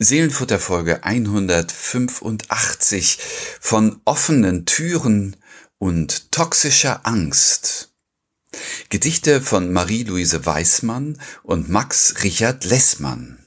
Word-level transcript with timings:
Seelenfutter 0.00 0.60
Folge 0.60 1.02
185 1.02 3.18
von 3.60 4.00
offenen 4.04 4.64
Türen 4.64 5.34
und 5.78 6.30
toxischer 6.30 7.04
Angst. 7.04 7.92
Gedichte 8.90 9.40
von 9.40 9.72
Marie-Louise 9.72 10.46
Weismann 10.46 11.20
und 11.42 11.68
Max 11.68 12.22
Richard 12.22 12.64
Lessmann. 12.64 13.44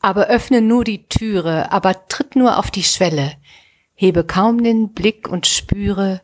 Aber 0.00 0.26
öffne 0.26 0.62
nur 0.62 0.82
die 0.82 1.06
Türe, 1.06 1.70
aber 1.70 2.08
tritt 2.08 2.34
nur 2.34 2.58
auf 2.58 2.72
die 2.72 2.82
Schwelle, 2.82 3.36
hebe 3.94 4.24
kaum 4.24 4.64
den 4.64 4.94
Blick 4.94 5.28
und 5.28 5.46
spüre 5.46 6.22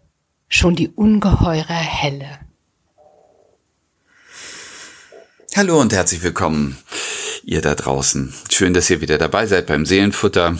schon 0.48 0.74
die 0.74 0.88
ungeheure 0.88 1.72
Helle. 1.72 2.40
Hallo 5.54 5.80
und 5.80 5.92
herzlich 5.92 6.24
willkommen 6.24 6.76
ihr 7.44 7.60
da 7.60 7.74
draußen. 7.74 8.32
Schön, 8.50 8.74
dass 8.74 8.90
ihr 8.90 9.00
wieder 9.00 9.18
dabei 9.18 9.46
seid 9.46 9.66
beim 9.66 9.86
Seelenfutter. 9.86 10.58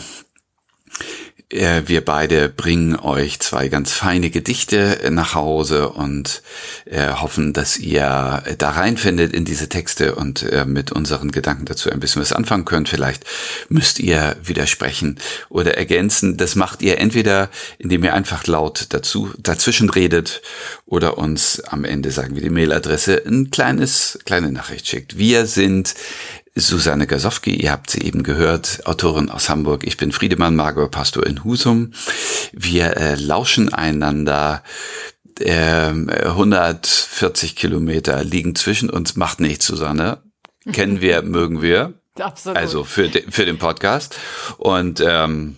Äh, 1.49 1.83
wir 1.85 2.03
beide 2.03 2.49
bringen 2.49 2.95
euch 2.95 3.39
zwei 3.39 3.67
ganz 3.67 3.91
feine 3.91 4.31
Gedichte 4.31 4.99
nach 5.11 5.35
Hause 5.35 5.89
und 5.89 6.41
äh, 6.85 7.09
hoffen, 7.11 7.53
dass 7.53 7.77
ihr 7.77 8.43
da 8.57 8.69
reinfindet 8.71 9.31
in 9.31 9.45
diese 9.45 9.69
Texte 9.69 10.15
und 10.15 10.41
äh, 10.43 10.65
mit 10.65 10.91
unseren 10.91 11.31
Gedanken 11.31 11.65
dazu 11.65 11.91
ein 11.91 11.99
bisschen 11.99 12.21
was 12.21 12.33
anfangen 12.33 12.65
könnt. 12.65 12.89
Vielleicht 12.89 13.25
müsst 13.69 13.99
ihr 13.99 14.35
widersprechen 14.41 15.19
oder 15.49 15.77
ergänzen. 15.77 16.35
Das 16.37 16.55
macht 16.55 16.81
ihr 16.81 16.97
entweder, 16.97 17.49
indem 17.77 18.03
ihr 18.03 18.15
einfach 18.15 18.47
laut 18.47 18.87
dazu 18.89 19.31
dazwischen 19.37 19.89
redet 19.91 20.41
oder 20.85 21.19
uns 21.19 21.59
am 21.61 21.85
Ende 21.85 22.09
sagen 22.09 22.33
wir 22.35 22.41
die 22.41 22.49
Mailadresse 22.49 23.23
ein 23.25 23.51
kleines 23.51 24.17
kleine 24.25 24.51
Nachricht 24.51 24.87
schickt. 24.87 25.17
Wir 25.17 25.45
sind 25.45 25.93
Susanne 26.57 27.05
Gasowski, 27.05 27.53
ihr 27.53 27.71
habt 27.71 27.89
sie 27.89 28.01
eben 28.01 28.23
gehört, 28.23 28.85
Autorin 28.85 29.29
aus 29.29 29.49
Hamburg. 29.49 29.85
Ich 29.85 29.97
bin 29.97 30.13
Friedemann 30.13 30.55
Margot 30.55 30.89
Pastor 30.89 31.25
in 31.25 31.43
Husum. 31.43 31.91
Wir 32.53 32.95
äh, 32.95 33.15
lauschen 33.15 33.73
einander. 33.73 34.63
Äh, 35.39 35.89
140 35.89 37.57
Kilometer 37.57 38.23
liegen 38.23 38.55
zwischen 38.55 38.89
uns, 38.89 39.17
macht 39.17 39.41
nichts, 39.41 39.65
Susanne. 39.65 40.23
Kennen 40.71 41.01
wir, 41.01 41.21
mögen 41.23 41.61
wir. 41.61 41.93
Absolut. 42.17 42.57
Also 42.57 42.85
für, 42.85 43.09
de, 43.09 43.29
für 43.29 43.45
den 43.45 43.57
Podcast. 43.57 44.15
Und 44.57 45.03
ähm, 45.05 45.57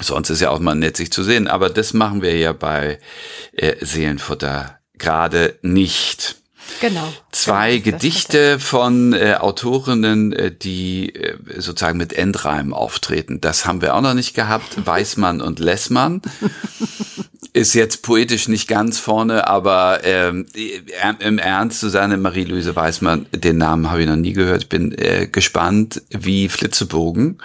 sonst 0.00 0.30
ist 0.30 0.40
ja 0.40 0.48
auch 0.48 0.60
mal 0.60 0.74
nett, 0.74 0.96
sich 0.96 1.12
zu 1.12 1.22
sehen. 1.22 1.46
Aber 1.46 1.68
das 1.68 1.92
machen 1.92 2.22
wir 2.22 2.34
ja 2.38 2.54
bei 2.54 2.98
äh, 3.52 3.84
Seelenfutter 3.84 4.78
gerade 4.96 5.58
nicht. 5.60 6.41
Genau. 6.80 7.12
Zwei 7.30 7.78
genau, 7.78 7.96
Gedichte 7.96 8.58
von 8.58 9.12
äh, 9.12 9.34
Autorinnen, 9.38 10.32
äh, 10.32 10.50
die 10.50 11.14
äh, 11.14 11.36
sozusagen 11.58 11.98
mit 11.98 12.12
Endreim 12.12 12.74
auftreten. 12.74 13.40
Das 13.40 13.66
haben 13.66 13.82
wir 13.82 13.94
auch 13.94 14.00
noch 14.00 14.14
nicht 14.14 14.34
gehabt. 14.34 14.76
Weißmann 14.86 15.40
und 15.40 15.58
Lessmann. 15.58 16.22
ist 17.52 17.74
jetzt 17.74 18.02
poetisch 18.02 18.48
nicht 18.48 18.66
ganz 18.66 18.98
vorne, 18.98 19.46
aber 19.46 20.00
ähm, 20.04 20.46
im 21.18 21.38
Ernst, 21.38 21.80
Susanne 21.80 22.16
Marie-Louise 22.16 22.74
Weißmann, 22.74 23.26
den 23.32 23.58
Namen 23.58 23.90
habe 23.90 24.02
ich 24.02 24.08
noch 24.08 24.16
nie 24.16 24.32
gehört. 24.32 24.62
Ich 24.62 24.68
bin 24.68 24.96
äh, 24.96 25.28
gespannt 25.30 26.02
wie 26.08 26.48
Flitzebogen, 26.48 27.42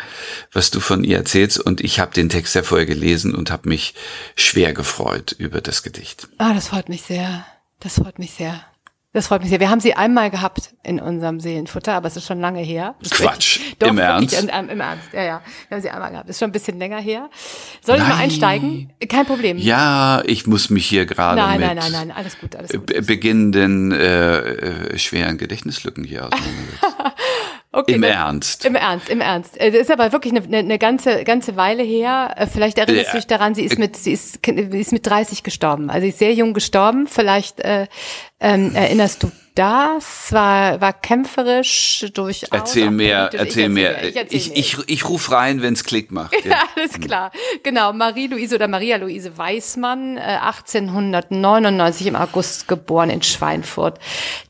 was 0.54 0.72
du 0.72 0.80
von 0.80 1.04
ihr 1.04 1.18
erzählst. 1.18 1.60
Und 1.60 1.82
ich 1.82 2.00
habe 2.00 2.14
den 2.14 2.30
Text 2.30 2.56
ja 2.56 2.64
vorher 2.64 2.86
gelesen 2.86 3.36
und 3.36 3.52
habe 3.52 3.68
mich 3.68 3.95
schwer 4.36 4.73
gefreut 4.73 5.36
über 5.38 5.60
das 5.60 5.84
Gedicht. 5.84 6.30
Ah, 6.38 6.54
das 6.54 6.70
freut 6.70 6.88
mich 6.88 7.02
sehr. 7.02 7.45
Das 7.80 7.95
freut 7.95 8.18
mich 8.18 8.32
sehr. 8.32 8.64
Das 9.13 9.27
freut 9.27 9.42
mich 9.42 9.49
sehr. 9.49 9.59
Wir 9.59 9.70
haben 9.70 9.80
sie 9.80 9.93
einmal 9.93 10.30
gehabt 10.30 10.76
in 10.83 10.99
unserem 10.99 11.39
Seelenfutter, 11.39 11.93
aber 11.93 12.08
es 12.08 12.17
ist 12.17 12.27
schon 12.27 12.39
lange 12.39 12.59
her. 12.61 12.95
Quatsch. 13.09 13.59
Doch, 13.80 13.87
Im 13.87 13.98
Ernst? 13.98 14.39
Im, 14.39 14.70
Im 14.70 14.80
Ernst, 14.80 15.14
ja, 15.14 15.23
ja. 15.23 15.42
Wir 15.70 15.76
haben 15.76 15.82
sie 15.82 15.89
einmal 15.89 16.11
gehabt. 16.11 16.30
Das 16.30 16.36
ist 16.36 16.39
schon 16.39 16.49
ein 16.49 16.52
bisschen 16.52 16.77
länger 16.77 16.99
her. 16.99 17.30
Soll 17.82 17.98
nein. 17.98 18.08
ich 18.08 18.14
mal 18.14 18.21
einsteigen? 18.21 18.93
Kein 19.09 19.26
Problem. 19.26 19.58
Ja, 19.58 20.21
ich 20.26 20.45
muss 20.45 20.70
mich 20.70 20.86
hier 20.86 21.05
gerade 21.05 21.42
nein, 21.42 21.59
mit 21.59 21.67
nein, 21.67 21.77
nein, 21.77 21.92
nein, 21.92 22.11
alles 22.11 22.37
gut, 22.37 22.55
alles 22.55 22.71
gut. 22.71 22.86
beginnenden 23.08 23.92
äh, 23.92 24.37
äh, 24.39 24.99
schweren 24.99 25.37
Gedächtnislücken 25.37 26.03
hier 26.03 26.27
auseinandersetzen. 26.27 26.80
Okay, 27.77 27.93
Im 27.93 28.02
ne, 28.02 28.08
Ernst. 28.08 28.65
Im 28.65 28.73
Ernst, 28.73 29.08
im 29.08 29.21
Ernst. 29.21 29.55
Das 29.60 29.76
ist 29.76 29.92
aber 29.92 30.11
wirklich 30.11 30.33
eine, 30.36 30.58
eine 30.58 30.80
ganze, 30.80 31.23
ganze 31.23 31.58
Weile 31.58 31.83
her. 31.83 32.33
Äh, 32.36 32.48
vielleicht 32.48 32.80
erinnerst 32.80 33.14
du 33.14 33.17
dich 33.17 33.27
daran, 33.27 33.54
sie 33.54 33.61
ist 33.61 33.77
mit, 33.77 33.95
sie 33.95 34.14
ist, 34.14 34.39
sie 34.43 34.80
ist 34.80 34.92
mit 34.92 35.05
30 35.05 35.43
gestorben. 35.43 35.92
Also 35.92 36.02
sie 36.02 36.10
ist 36.10 36.17
sehr 36.17 36.33
jung 36.33 36.55
gestorben. 36.55 37.05
Vielleicht 37.05 37.60
äh, 37.60 37.86
ähm, 38.39 38.73
erinnerst 38.73 39.21
du 39.21 39.32
das 39.58 40.32
war, 40.32 40.80
war 40.82 40.94
kämpferisch 40.94 42.06
durchaus. 42.14 42.50
Erzähl 42.52 42.92
mehr, 42.92 43.32
erzähl 43.34 43.70
mehr. 43.70 44.04
Ich, 44.04 44.16
erzähl 44.16 44.38
ich, 44.38 44.56
ich, 44.56 44.78
ich 44.88 45.10
rufe 45.10 45.32
rein, 45.32 45.64
wenn's 45.64 45.84
Klick 45.84 46.12
macht. 46.12 46.36
Ja, 46.48 46.64
alles 46.76 47.00
klar. 47.00 47.32
Genau, 47.64 47.92
Marie-Louise 47.92 48.56
oder 48.56 48.68
Maria-Louise 48.70 49.38
Weißmann, 49.38 50.18
äh, 50.18 50.22
1899 50.22 52.08
im 52.08 52.16
August 52.16 52.68
geboren 52.68 53.10
in 53.10 53.22
Schweinfurt. 53.22 54.00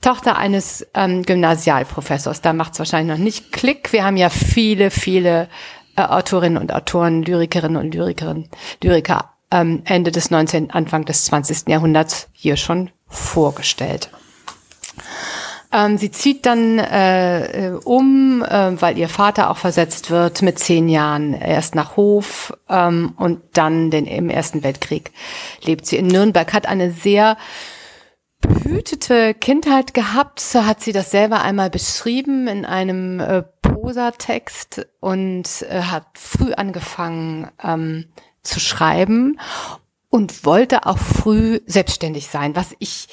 Tochter 0.01 0.37
eines 0.37 0.85
ähm, 0.93 1.23
Gymnasialprofessors. 1.23 2.41
Da 2.41 2.53
macht's 2.53 2.77
wahrscheinlich 2.77 3.17
noch 3.17 3.23
nicht 3.23 3.51
Klick. 3.51 3.93
Wir 3.93 4.03
haben 4.03 4.17
ja 4.17 4.29
viele, 4.29 4.91
viele 4.91 5.47
äh, 5.95 6.01
Autorinnen 6.01 6.61
und 6.61 6.71
Autoren, 6.73 7.23
Lyrikerinnen 7.23 7.81
und 7.81 7.95
Lyrikerinnen, 7.95 8.49
Lyriker 8.83 9.33
ähm, 9.49 9.81
Ende 9.85 10.11
des 10.11 10.29
19., 10.29 10.71
Anfang 10.71 11.05
des 11.05 11.25
20. 11.25 11.69
Jahrhunderts 11.69 12.29
hier 12.33 12.57
schon 12.57 12.91
vorgestellt. 13.07 14.09
Ähm, 15.71 15.97
sie 15.97 16.11
zieht 16.11 16.45
dann 16.45 16.79
äh, 16.79 17.73
um, 17.83 18.41
äh, 18.41 18.81
weil 18.81 18.97
ihr 18.97 19.09
Vater 19.09 19.49
auch 19.49 19.57
versetzt 19.57 20.09
wird 20.09 20.41
mit 20.41 20.59
zehn 20.59 20.87
Jahren 20.87 21.33
erst 21.33 21.75
nach 21.75 21.97
Hof 21.97 22.53
ähm, 22.69 23.13
und 23.17 23.41
dann 23.53 23.91
den, 23.91 24.05
im 24.05 24.29
Ersten 24.29 24.63
Weltkrieg 24.63 25.11
lebt 25.61 25.85
sie 25.85 25.97
in 25.97 26.07
Nürnberg, 26.07 26.53
hat 26.53 26.67
eine 26.67 26.91
sehr 26.91 27.37
behütete 28.39 29.33
Kindheit 29.33 29.93
gehabt, 29.93 30.39
so 30.39 30.65
hat 30.65 30.81
sie 30.81 30.93
das 30.93 31.11
selber 31.11 31.41
einmal 31.41 31.69
beschrieben 31.69 32.47
in 32.47 32.65
einem 32.65 33.19
äh, 33.19 33.43
Prosatext 33.61 34.87
und 35.01 35.65
äh, 35.69 35.81
hat 35.81 36.05
früh 36.13 36.53
angefangen 36.53 37.49
ähm, 37.61 38.05
zu 38.41 38.59
schreiben 38.59 39.39
und 40.09 40.45
wollte 40.45 40.85
auch 40.85 40.97
früh 40.97 41.59
selbstständig 41.65 42.27
sein, 42.27 42.55
was 42.55 42.73
ich 42.79 43.09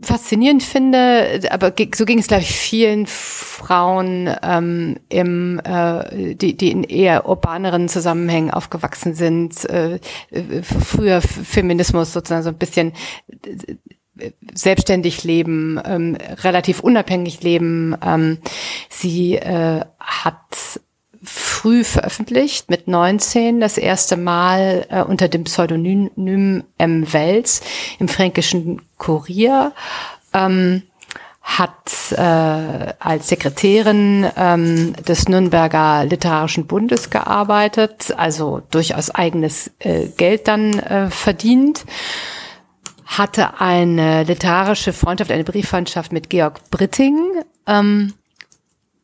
faszinierend 0.00 0.62
finde, 0.62 1.40
aber 1.50 1.72
so 1.94 2.04
ging 2.04 2.18
es, 2.18 2.26
glaube 2.26 2.42
ich, 2.42 2.50
vielen 2.50 3.06
Frauen 3.06 4.28
ähm, 4.42 4.96
im, 5.08 5.60
äh, 5.64 6.34
die, 6.34 6.56
die 6.56 6.72
in 6.72 6.82
eher 6.82 7.28
urbaneren 7.28 7.88
Zusammenhängen 7.88 8.50
aufgewachsen 8.50 9.14
sind, 9.14 9.64
äh, 9.66 10.00
früher 10.62 11.20
Feminismus 11.22 12.12
sozusagen 12.12 12.42
so 12.42 12.48
ein 12.48 12.58
bisschen 12.58 12.92
äh, 14.18 14.30
selbstständig 14.52 15.22
leben, 15.22 15.80
ähm, 15.84 16.16
relativ 16.42 16.80
unabhängig 16.80 17.42
leben. 17.42 17.96
Ähm, 18.04 18.38
sie 18.88 19.36
äh, 19.36 19.80
hat 20.00 20.80
früh 21.24 21.84
veröffentlicht, 21.84 22.70
mit 22.70 22.88
19 22.88 23.60
das 23.60 23.78
erste 23.78 24.16
Mal 24.16 24.86
äh, 24.90 25.02
unter 25.02 25.28
dem 25.28 25.44
Pseudonym 25.44 26.64
M. 26.78 27.12
Wels 27.12 27.62
im 27.98 28.08
fränkischen 28.08 28.82
Kurier. 28.98 29.72
Ähm, 30.32 30.82
hat 31.44 32.10
äh, 32.12 32.94
als 32.98 33.28
Sekretärin 33.28 34.26
ähm, 34.34 34.94
des 35.06 35.28
Nürnberger 35.28 36.06
Literarischen 36.06 36.66
Bundes 36.66 37.10
gearbeitet, 37.10 38.14
also 38.16 38.62
durchaus 38.70 39.10
eigenes 39.10 39.70
äh, 39.78 40.06
Geld 40.16 40.48
dann 40.48 40.78
äh, 40.78 41.10
verdient, 41.10 41.84
hatte 43.04 43.60
eine 43.60 44.24
literarische 44.24 44.94
Freundschaft, 44.94 45.30
eine 45.30 45.44
Brieffreundschaft 45.44 46.12
mit 46.12 46.30
Georg 46.30 46.70
Britting, 46.70 47.18
ähm, 47.66 48.14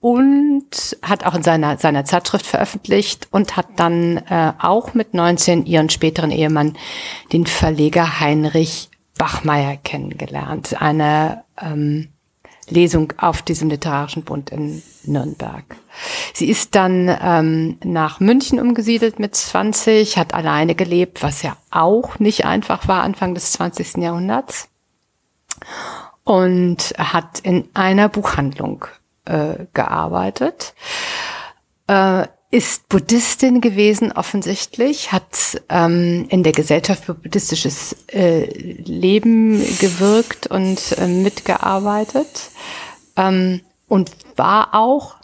und 0.00 0.97
hat 1.02 1.26
auch 1.26 1.35
in 1.35 1.43
seiner, 1.43 1.76
seiner 1.76 2.05
Zeitschrift 2.05 2.47
veröffentlicht 2.47 3.29
und 3.31 3.56
hat 3.56 3.69
dann 3.76 4.17
äh, 4.29 4.52
auch 4.58 4.94
mit 4.94 5.14
19 5.14 5.67
ihren 5.67 5.91
späteren 5.91 6.31
Ehemann, 6.31 6.76
den 7.32 7.47
Verleger 7.47 8.20
Heinrich 8.20 8.88
Bachmeier, 9.19 9.76
kennengelernt. 9.76 10.81
Eine 10.81 11.44
ähm, 11.61 12.08
Lesung 12.70 13.12
auf 13.19 13.43
diesem 13.43 13.69
literarischen 13.69 14.23
Bund 14.23 14.49
in 14.49 14.82
Nürnberg. 15.05 15.64
Sie 16.32 16.49
ist 16.49 16.75
dann 16.75 17.14
ähm, 17.23 17.76
nach 17.85 18.20
München 18.20 18.58
umgesiedelt 18.58 19.19
mit 19.19 19.35
20, 19.35 20.17
hat 20.17 20.32
alleine 20.32 20.75
gelebt, 20.75 21.23
was 21.23 21.43
ja 21.43 21.56
auch 21.70 22.19
nicht 22.19 22.47
einfach 22.47 22.88
war 22.88 23.02
Anfang 23.02 23.35
des 23.35 23.52
20. 23.52 23.99
Jahrhunderts 23.99 24.69
und 26.25 26.94
hat 26.97 27.41
in 27.41 27.69
einer 27.75 28.08
Buchhandlung 28.08 28.87
äh, 29.25 29.67
gearbeitet. 29.73 30.75
Äh, 31.87 32.27
ist 32.53 32.89
Buddhistin 32.89 33.61
gewesen 33.61 34.11
offensichtlich, 34.11 35.13
hat 35.13 35.63
ähm, 35.69 36.27
in 36.31 36.43
der 36.43 36.53
Gesellschaft 36.53 37.05
für 37.05 37.15
buddhistisches 37.15 37.95
äh, 38.09 38.45
Leben 38.45 39.61
gewirkt 39.79 40.49
und 40.49 40.99
äh, 40.99 41.07
mitgearbeitet 41.07 42.51
ähm, 43.17 43.61
und 43.87 44.11
war 44.35 44.75
auch 44.75 45.15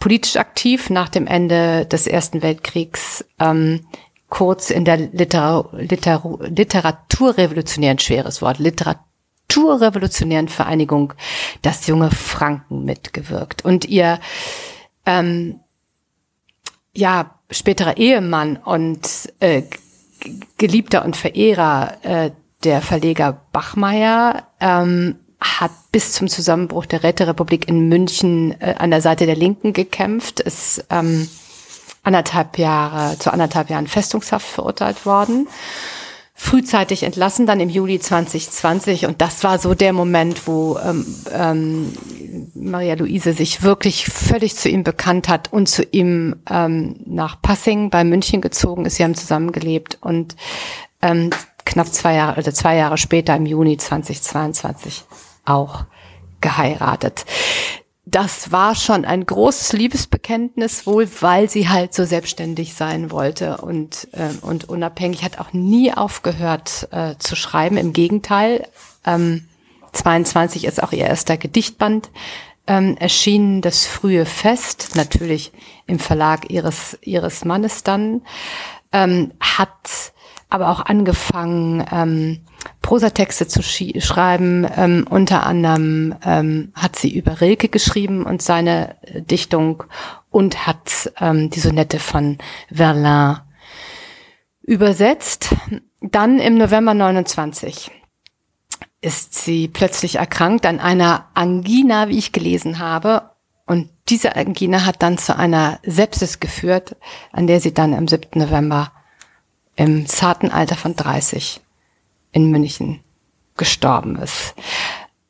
politisch 0.00 0.36
aktiv 0.36 0.90
nach 0.90 1.08
dem 1.08 1.28
Ende 1.28 1.86
des 1.86 2.08
Ersten 2.08 2.42
Weltkriegs, 2.42 3.24
ähm, 3.38 3.86
kurz 4.28 4.70
in 4.70 4.84
der 4.84 4.96
Liter 4.96 5.70
Liter 5.72 6.36
Literaturrevolutionären, 6.40 8.00
schweres 8.00 8.42
Wort, 8.42 8.58
Literaturrevolutionären 9.52 10.48
Vereinigung 10.48 11.14
Das 11.60 11.86
junge 11.86 12.10
Franken 12.10 12.84
mitgewirkt. 12.84 13.64
Und 13.64 13.84
ihr 13.84 14.18
ähm, 15.04 15.60
ja, 16.94 17.34
späterer 17.50 17.96
Ehemann 17.96 18.56
und 18.56 19.32
äh, 19.40 19.62
Geliebter 20.56 21.04
und 21.04 21.16
Verehrer 21.16 21.96
äh, 22.02 22.30
der 22.64 22.80
Verleger 22.80 23.42
Bachmeier 23.52 24.46
ähm, 24.60 25.16
hat 25.40 25.72
bis 25.90 26.12
zum 26.12 26.28
Zusammenbruch 26.28 26.86
der 26.86 27.02
Räterepublik 27.02 27.68
in 27.68 27.88
München 27.88 28.58
äh, 28.60 28.76
an 28.78 28.90
der 28.90 29.00
Seite 29.00 29.26
der 29.26 29.34
Linken 29.34 29.72
gekämpft, 29.72 30.40
ist 30.40 30.84
ähm, 30.90 31.28
anderthalb 32.04 32.58
Jahre, 32.58 33.18
zu 33.18 33.32
anderthalb 33.32 33.68
Jahren 33.68 33.88
Festungshaft 33.88 34.46
verurteilt 34.46 35.04
worden 35.04 35.48
frühzeitig 36.34 37.02
entlassen, 37.02 37.46
dann 37.46 37.60
im 37.60 37.68
Juli 37.68 38.00
2020. 38.00 39.06
Und 39.06 39.20
das 39.20 39.44
war 39.44 39.58
so 39.58 39.74
der 39.74 39.92
Moment, 39.92 40.46
wo 40.46 40.78
ähm, 40.78 41.06
ähm, 41.32 41.92
Maria 42.54 42.94
Luise 42.94 43.32
sich 43.34 43.62
wirklich 43.62 44.06
völlig 44.06 44.56
zu 44.56 44.68
ihm 44.68 44.82
bekannt 44.82 45.28
hat 45.28 45.52
und 45.52 45.68
zu 45.68 45.82
ihm 45.84 46.36
ähm, 46.50 46.96
nach 47.04 47.40
Passing 47.42 47.90
bei 47.90 48.04
München 48.04 48.40
gezogen 48.40 48.86
ist. 48.86 48.96
Sie 48.96 49.04
haben 49.04 49.14
zusammengelebt 49.14 49.98
und 50.00 50.36
ähm, 51.02 51.30
knapp 51.64 51.88
zwei 51.88 52.14
Jahre, 52.14 52.36
also 52.36 52.50
zwei 52.50 52.76
Jahre 52.76 52.96
später 52.96 53.36
im 53.36 53.46
Juni 53.46 53.76
2022 53.76 55.04
auch 55.44 55.84
geheiratet 56.40 57.24
das 58.04 58.50
war 58.50 58.74
schon 58.74 59.04
ein 59.04 59.24
großes 59.24 59.72
Liebesbekenntnis, 59.74 60.86
wohl 60.86 61.08
weil 61.20 61.48
sie 61.48 61.68
halt 61.68 61.94
so 61.94 62.04
selbstständig 62.04 62.74
sein 62.74 63.10
wollte 63.12 63.58
und, 63.58 64.08
äh, 64.12 64.30
und 64.42 64.68
unabhängig, 64.68 65.22
hat 65.22 65.38
auch 65.38 65.52
nie 65.52 65.92
aufgehört 65.92 66.88
äh, 66.90 67.14
zu 67.18 67.36
schreiben. 67.36 67.76
Im 67.76 67.92
Gegenteil, 67.92 68.66
ähm, 69.06 69.46
22 69.92 70.64
ist 70.64 70.82
auch 70.82 70.92
ihr 70.92 71.06
erster 71.06 71.36
Gedichtband 71.36 72.10
ähm, 72.66 72.96
erschienen, 72.96 73.60
das 73.60 73.86
frühe 73.86 74.26
Fest, 74.26 74.90
natürlich 74.94 75.52
im 75.86 75.98
Verlag 75.98 76.50
ihres, 76.50 76.98
ihres 77.02 77.44
Mannes 77.44 77.84
dann, 77.84 78.22
ähm, 78.92 79.32
hat 79.40 80.12
aber 80.52 80.68
auch 80.68 80.80
angefangen, 80.80 81.84
ähm, 81.90 82.40
Prosatexte 82.82 83.48
zu 83.48 83.62
schreiben. 83.62 84.66
Ähm, 84.76 85.06
unter 85.08 85.46
anderem 85.46 86.14
ähm, 86.24 86.72
hat 86.74 86.96
sie 86.96 87.10
über 87.14 87.40
Rilke 87.40 87.68
geschrieben 87.68 88.24
und 88.24 88.42
seine 88.42 88.96
äh, 89.02 89.22
Dichtung 89.22 89.84
und 90.30 90.66
hat 90.66 91.10
ähm, 91.20 91.48
die 91.48 91.60
Sonette 91.60 91.98
von 91.98 92.38
Verlain 92.70 93.38
übersetzt. 94.62 95.54
Dann 96.02 96.38
im 96.38 96.58
November 96.58 96.92
29 96.92 97.90
ist 99.00 99.34
sie 99.34 99.68
plötzlich 99.68 100.16
erkrankt 100.16 100.66
an 100.66 100.80
einer 100.80 101.28
Angina, 101.34 102.08
wie 102.08 102.18
ich 102.18 102.32
gelesen 102.32 102.78
habe. 102.78 103.30
Und 103.66 103.88
diese 104.08 104.36
Angina 104.36 104.84
hat 104.84 105.02
dann 105.02 105.16
zu 105.16 105.34
einer 105.36 105.78
Sepsis 105.82 106.40
geführt, 106.40 106.96
an 107.32 107.46
der 107.46 107.60
sie 107.60 107.72
dann 107.72 107.94
am 107.94 108.06
7. 108.06 108.38
November 108.38 108.92
im 109.82 110.06
zarten 110.06 110.52
Alter 110.52 110.76
von 110.76 110.94
30 110.94 111.60
in 112.30 112.52
München 112.52 113.00
gestorben 113.56 114.14
ist. 114.16 114.54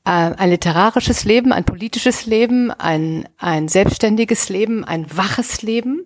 Äh, 0.05 0.11
ein 0.11 0.51
literarisches 0.51 1.25
Leben, 1.25 1.55
ein 1.55 1.65
politisches 1.65 2.27
Leben, 2.27 2.71
ein, 2.71 3.27
ein 3.39 3.69
selbstständiges 3.69 4.51
Leben, 4.51 4.85
ein 4.85 5.07
waches 5.17 5.63
Leben. 5.63 6.05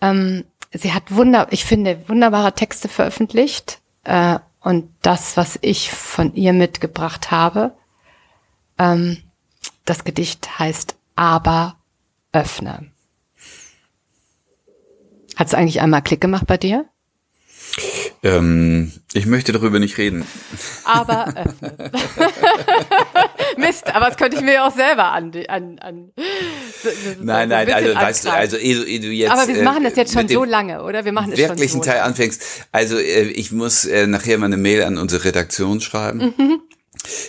Ähm, 0.00 0.44
sie 0.72 0.92
hat 0.92 1.14
wunder, 1.14 1.46
ich 1.50 1.64
finde, 1.64 2.08
wunderbare 2.08 2.52
Texte 2.52 2.88
veröffentlicht. 2.88 3.80
Äh, 4.02 4.40
und 4.60 4.90
das, 5.02 5.36
was 5.36 5.56
ich 5.62 5.92
von 5.92 6.34
ihr 6.34 6.52
mitgebracht 6.52 7.30
habe, 7.30 7.76
ähm, 8.76 9.18
das 9.84 10.02
Gedicht 10.02 10.58
heißt 10.58 10.96
Aber 11.14 11.76
öffne. 12.32 12.90
Hat 15.36 15.46
es 15.46 15.54
eigentlich 15.54 15.80
einmal 15.80 16.02
Klick 16.02 16.20
gemacht 16.20 16.48
bei 16.48 16.56
dir? 16.56 16.86
Ähm, 18.22 18.92
ich 19.14 19.26
möchte 19.26 19.52
darüber 19.52 19.78
nicht 19.78 19.98
reden. 19.98 20.26
Aber 20.84 21.28
öffnen. 21.28 21.78
Äh, 21.78 21.90
Mist, 23.60 23.86
aber 23.94 24.06
das 24.06 24.16
könnte 24.16 24.36
ich 24.36 24.42
mir 24.42 24.64
auch 24.64 24.74
selber 24.74 25.12
an. 25.12 25.32
an, 25.48 25.78
an 25.78 26.12
so, 26.82 26.90
so, 26.90 27.22
nein, 27.22 27.48
nein, 27.48 27.68
so 27.68 27.74
also 27.74 27.94
weißt 27.94 28.24
du, 28.26 28.30
also 28.30 28.56
ehe, 28.56 28.84
ehe 28.84 29.00
du 29.00 29.08
jetzt. 29.08 29.32
Aber 29.32 29.48
wir 29.48 29.62
machen 29.62 29.84
das 29.84 29.96
jetzt 29.96 30.12
schon 30.12 30.28
so 30.28 30.44
lange, 30.44 30.82
oder? 30.82 31.04
Wir 31.04 31.12
machen 31.12 31.32
es 31.32 31.40
schon 31.40 31.56
so 31.56 31.80
Teil 31.80 31.94
lange. 31.94 32.02
anfängst. 32.02 32.42
Also 32.72 32.98
äh, 32.98 33.22
ich 33.22 33.52
muss 33.52 33.84
äh, 33.84 34.06
nachher 34.06 34.38
mal 34.38 34.46
eine 34.46 34.58
Mail 34.58 34.82
an 34.84 34.98
unsere 34.98 35.24
Redaktion 35.24 35.80
schreiben. 35.80 36.34
Mhm 36.36 36.62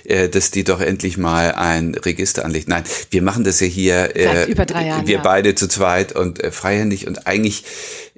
äh, 0.03 0.29
dass 0.29 0.51
die 0.51 0.63
doch 0.63 0.81
endlich 0.81 1.17
mal 1.17 1.53
ein 1.53 1.95
Register 1.95 2.45
anlegt. 2.45 2.67
Nein, 2.67 2.83
wir 3.09 3.21
machen 3.21 3.43
das 3.43 3.59
ja 3.59 3.67
hier 3.67 4.15
äh, 4.15 4.45
über 4.45 4.65
drei 4.65 4.87
Jahren, 4.87 5.07
wir 5.07 5.15
ja. 5.15 5.21
beide 5.21 5.55
zu 5.55 5.67
zweit 5.67 6.15
und 6.15 6.43
äh, 6.43 6.51
freihändig 6.51 7.07
und 7.07 7.27
eigentlich 7.27 7.63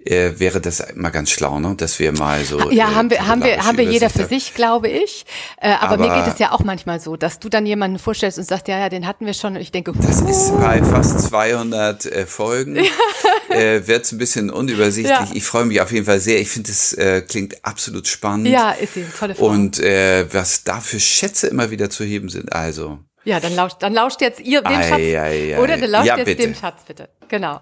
äh, 0.06 0.40
wäre 0.40 0.62
das 0.62 0.84
mal 0.96 1.10
ganz 1.10 1.32
schlau, 1.32 1.60
ne? 1.60 1.76
dass 1.76 2.00
wir 2.00 2.12
mal 2.12 2.44
so. 2.44 2.72
Ja, 2.72 2.92
äh, 2.92 2.96
haben 2.96 3.10
wir, 3.10 3.28
haben 3.28 3.44
wir, 3.44 3.66
haben 3.66 3.78
wir 3.78 3.86
jeder 3.86 4.10
für 4.10 4.26
sich, 4.26 4.54
glaube 4.54 4.88
ich. 4.88 5.26
Äh, 5.58 5.72
aber, 5.72 5.94
aber, 5.94 6.08
mir 6.08 6.24
geht 6.24 6.34
es 6.34 6.40
ja 6.40 6.52
auch 6.52 6.64
manchmal 6.64 7.00
so, 7.00 7.16
dass 7.16 7.40
du 7.40 7.50
dann 7.50 7.66
jemanden 7.66 7.98
vorstellst 7.98 8.38
und 8.38 8.46
sagst, 8.46 8.68
ja, 8.68 8.78
ja, 8.78 8.90
den 8.90 9.08
hatten 9.08 9.26
wir 9.26 9.34
schon. 9.34 9.56
Und 9.56 9.62
ich 9.62 9.72
denke, 9.72 9.94
das 9.94 10.22
ist 10.22 10.56
bei 10.60 10.84
fast 10.84 11.20
200 11.22 12.06
äh, 12.06 12.26
Folgen 12.26 12.76
äh, 13.50 13.88
wird 13.88 14.06
es 14.06 14.12
ein 14.12 14.18
bisschen 14.18 14.50
unübersichtlich. 14.50 15.10
Ja. 15.10 15.28
Ich 15.34 15.44
freue 15.44 15.66
mich 15.66 15.82
auf 15.82 15.92
jeden 15.92 16.06
Fall 16.06 16.20
sehr. 16.20 16.40
Ich 16.40 16.50
finde, 16.50 16.72
es 16.72 16.94
äh, 16.94 17.22
klingt 17.22 17.66
absolut 17.66 18.08
spannend. 18.08 18.48
Ja, 18.48 18.72
ist 18.72 18.94
sie, 18.94 19.06
tolle 19.18 19.36
Frau. 19.36 19.48
Und 19.48 19.80
äh, 19.80 20.32
was 20.32 20.64
da 20.64 20.80
für 20.82 21.00
Schätze 21.00 21.48
immer 21.48 21.72
wieder 21.72 21.90
zu 21.90 22.04
heben 22.04 22.30
sind. 22.30 22.54
Also. 22.54 23.00
Ja, 23.24 23.40
dann 23.40 23.56
lauscht, 23.56 23.78
dann 23.80 23.94
lauscht 23.94 24.22
jetzt 24.22 24.40
ihr 24.40 24.62
dem 24.62 24.84
Schatz. 24.84 24.92
Ei, 24.92 25.20
ei, 25.20 25.60
oder 25.60 25.78
dann 25.78 25.90
lauscht 25.90 26.06
ja, 26.06 26.18
jetzt 26.18 26.28
bitte. 26.28 26.44
dem 26.44 26.54
Schatz, 26.54 26.84
bitte. 26.88 27.10
Genau. 27.28 27.60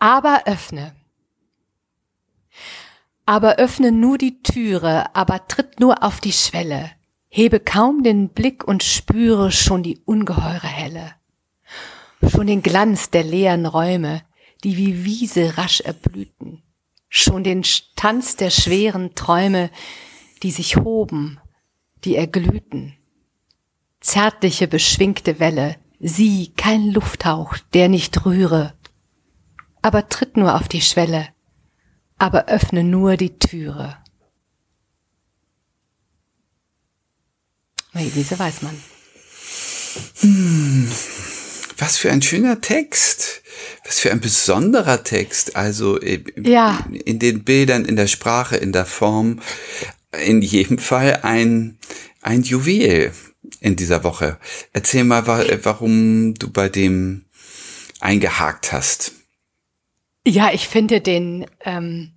Aber 0.00 0.42
öffne. 0.46 0.94
Aber 3.26 3.56
öffne 3.56 3.90
nur 3.90 4.18
die 4.18 4.42
Türe, 4.42 5.14
aber 5.14 5.48
tritt 5.48 5.80
nur 5.80 6.04
auf 6.04 6.20
die 6.20 6.32
Schwelle. 6.32 6.92
Hebe 7.28 7.58
kaum 7.58 8.04
den 8.04 8.28
Blick 8.28 8.64
und 8.64 8.84
spüre 8.84 9.50
schon 9.50 9.82
die 9.82 9.98
ungeheure 10.04 10.68
Helle. 10.68 11.12
Schon 12.26 12.46
den 12.46 12.62
Glanz 12.62 13.10
der 13.10 13.24
leeren 13.24 13.66
Räume, 13.66 14.22
die 14.62 14.76
wie 14.76 15.04
Wiese 15.04 15.58
rasch 15.58 15.80
erblühten. 15.80 16.62
Schon 17.08 17.44
den 17.44 17.64
Tanz 17.96 18.36
der 18.36 18.50
schweren 18.50 19.14
Träume, 19.14 19.70
die 20.42 20.52
sich 20.52 20.76
hoben, 20.76 21.40
die 22.04 22.16
erglühten. 22.16 22.94
Zärtliche, 24.00 24.68
beschwingte 24.68 25.40
Welle, 25.40 25.76
sie 25.98 26.52
kein 26.56 26.90
Lufthauch, 26.90 27.56
der 27.74 27.88
nicht 27.88 28.24
rühre. 28.24 28.74
Aber 29.82 30.08
tritt 30.08 30.36
nur 30.36 30.54
auf 30.54 30.68
die 30.68 30.80
Schwelle, 30.80 31.28
aber 32.18 32.48
öffne 32.48 32.84
nur 32.84 33.16
die 33.16 33.38
Türe. 33.38 33.96
Elise 37.94 38.38
Weißmann. 38.38 38.76
Hm, 40.20 40.90
was 41.78 41.96
für 41.96 42.10
ein 42.10 42.22
schöner 42.22 42.60
Text. 42.60 43.42
Was 43.84 44.00
für 44.00 44.10
ein 44.10 44.20
besonderer 44.20 45.02
Text. 45.02 45.56
Also 45.56 46.00
äh, 46.00 46.22
ja. 46.36 46.84
in 47.04 47.18
den 47.18 47.44
Bildern, 47.44 47.84
in 47.84 47.96
der 47.96 48.06
Sprache, 48.06 48.56
in 48.56 48.72
der 48.72 48.86
Form. 48.86 49.40
In 50.24 50.42
jedem 50.42 50.78
Fall 50.78 51.20
ein, 51.22 51.78
ein 52.22 52.42
Juwel 52.42 53.12
in 53.60 53.76
dieser 53.76 54.04
Woche. 54.04 54.38
Erzähl 54.72 55.04
mal, 55.04 55.26
warum 55.26 56.34
du 56.34 56.50
bei 56.50 56.68
dem 56.68 57.24
eingehakt 58.00 58.72
hast. 58.72 59.12
Ja, 60.28 60.50
ich 60.52 60.66
finde 60.66 61.00
den, 61.00 61.46
ähm, 61.64 62.10